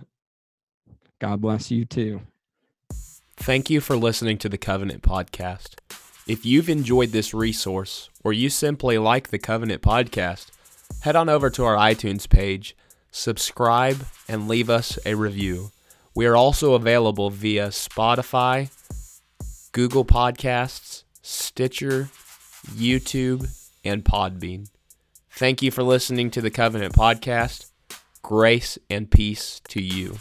God 1.19 1.41
bless 1.41 1.71
you 1.71 1.85
too. 1.85 2.21
Thank 3.37 3.69
you 3.69 3.81
for 3.81 3.95
listening 3.95 4.37
to 4.39 4.49
the 4.49 4.57
Covenant 4.57 5.03
podcast. 5.03 5.75
If 6.27 6.45
you've 6.45 6.69
enjoyed 6.69 7.09
this 7.09 7.33
resource 7.33 8.09
or 8.23 8.33
you 8.33 8.49
simply 8.49 8.97
like 8.97 9.29
the 9.29 9.39
Covenant 9.39 9.81
podcast, 9.81 10.47
head 11.01 11.15
on 11.15 11.29
over 11.29 11.49
to 11.51 11.63
our 11.63 11.75
iTunes 11.75 12.27
page 12.27 12.75
subscribe, 13.17 14.05
and 14.27 14.47
leave 14.47 14.69
us 14.69 14.97
a 15.05 15.15
review. 15.15 15.71
We 16.15 16.25
are 16.25 16.35
also 16.35 16.73
available 16.73 17.29
via 17.29 17.69
Spotify, 17.69 18.71
Google 19.71 20.05
Podcasts, 20.05 21.03
Stitcher, 21.21 22.09
YouTube, 22.67 23.49
and 23.83 24.03
Podbean. 24.03 24.69
Thank 25.31 25.61
you 25.61 25.71
for 25.71 25.83
listening 25.83 26.31
to 26.31 26.41
the 26.41 26.49
Covenant 26.49 26.93
Podcast. 26.93 27.71
Grace 28.23 28.77
and 28.89 29.09
peace 29.09 29.61
to 29.69 29.81
you. 29.81 30.17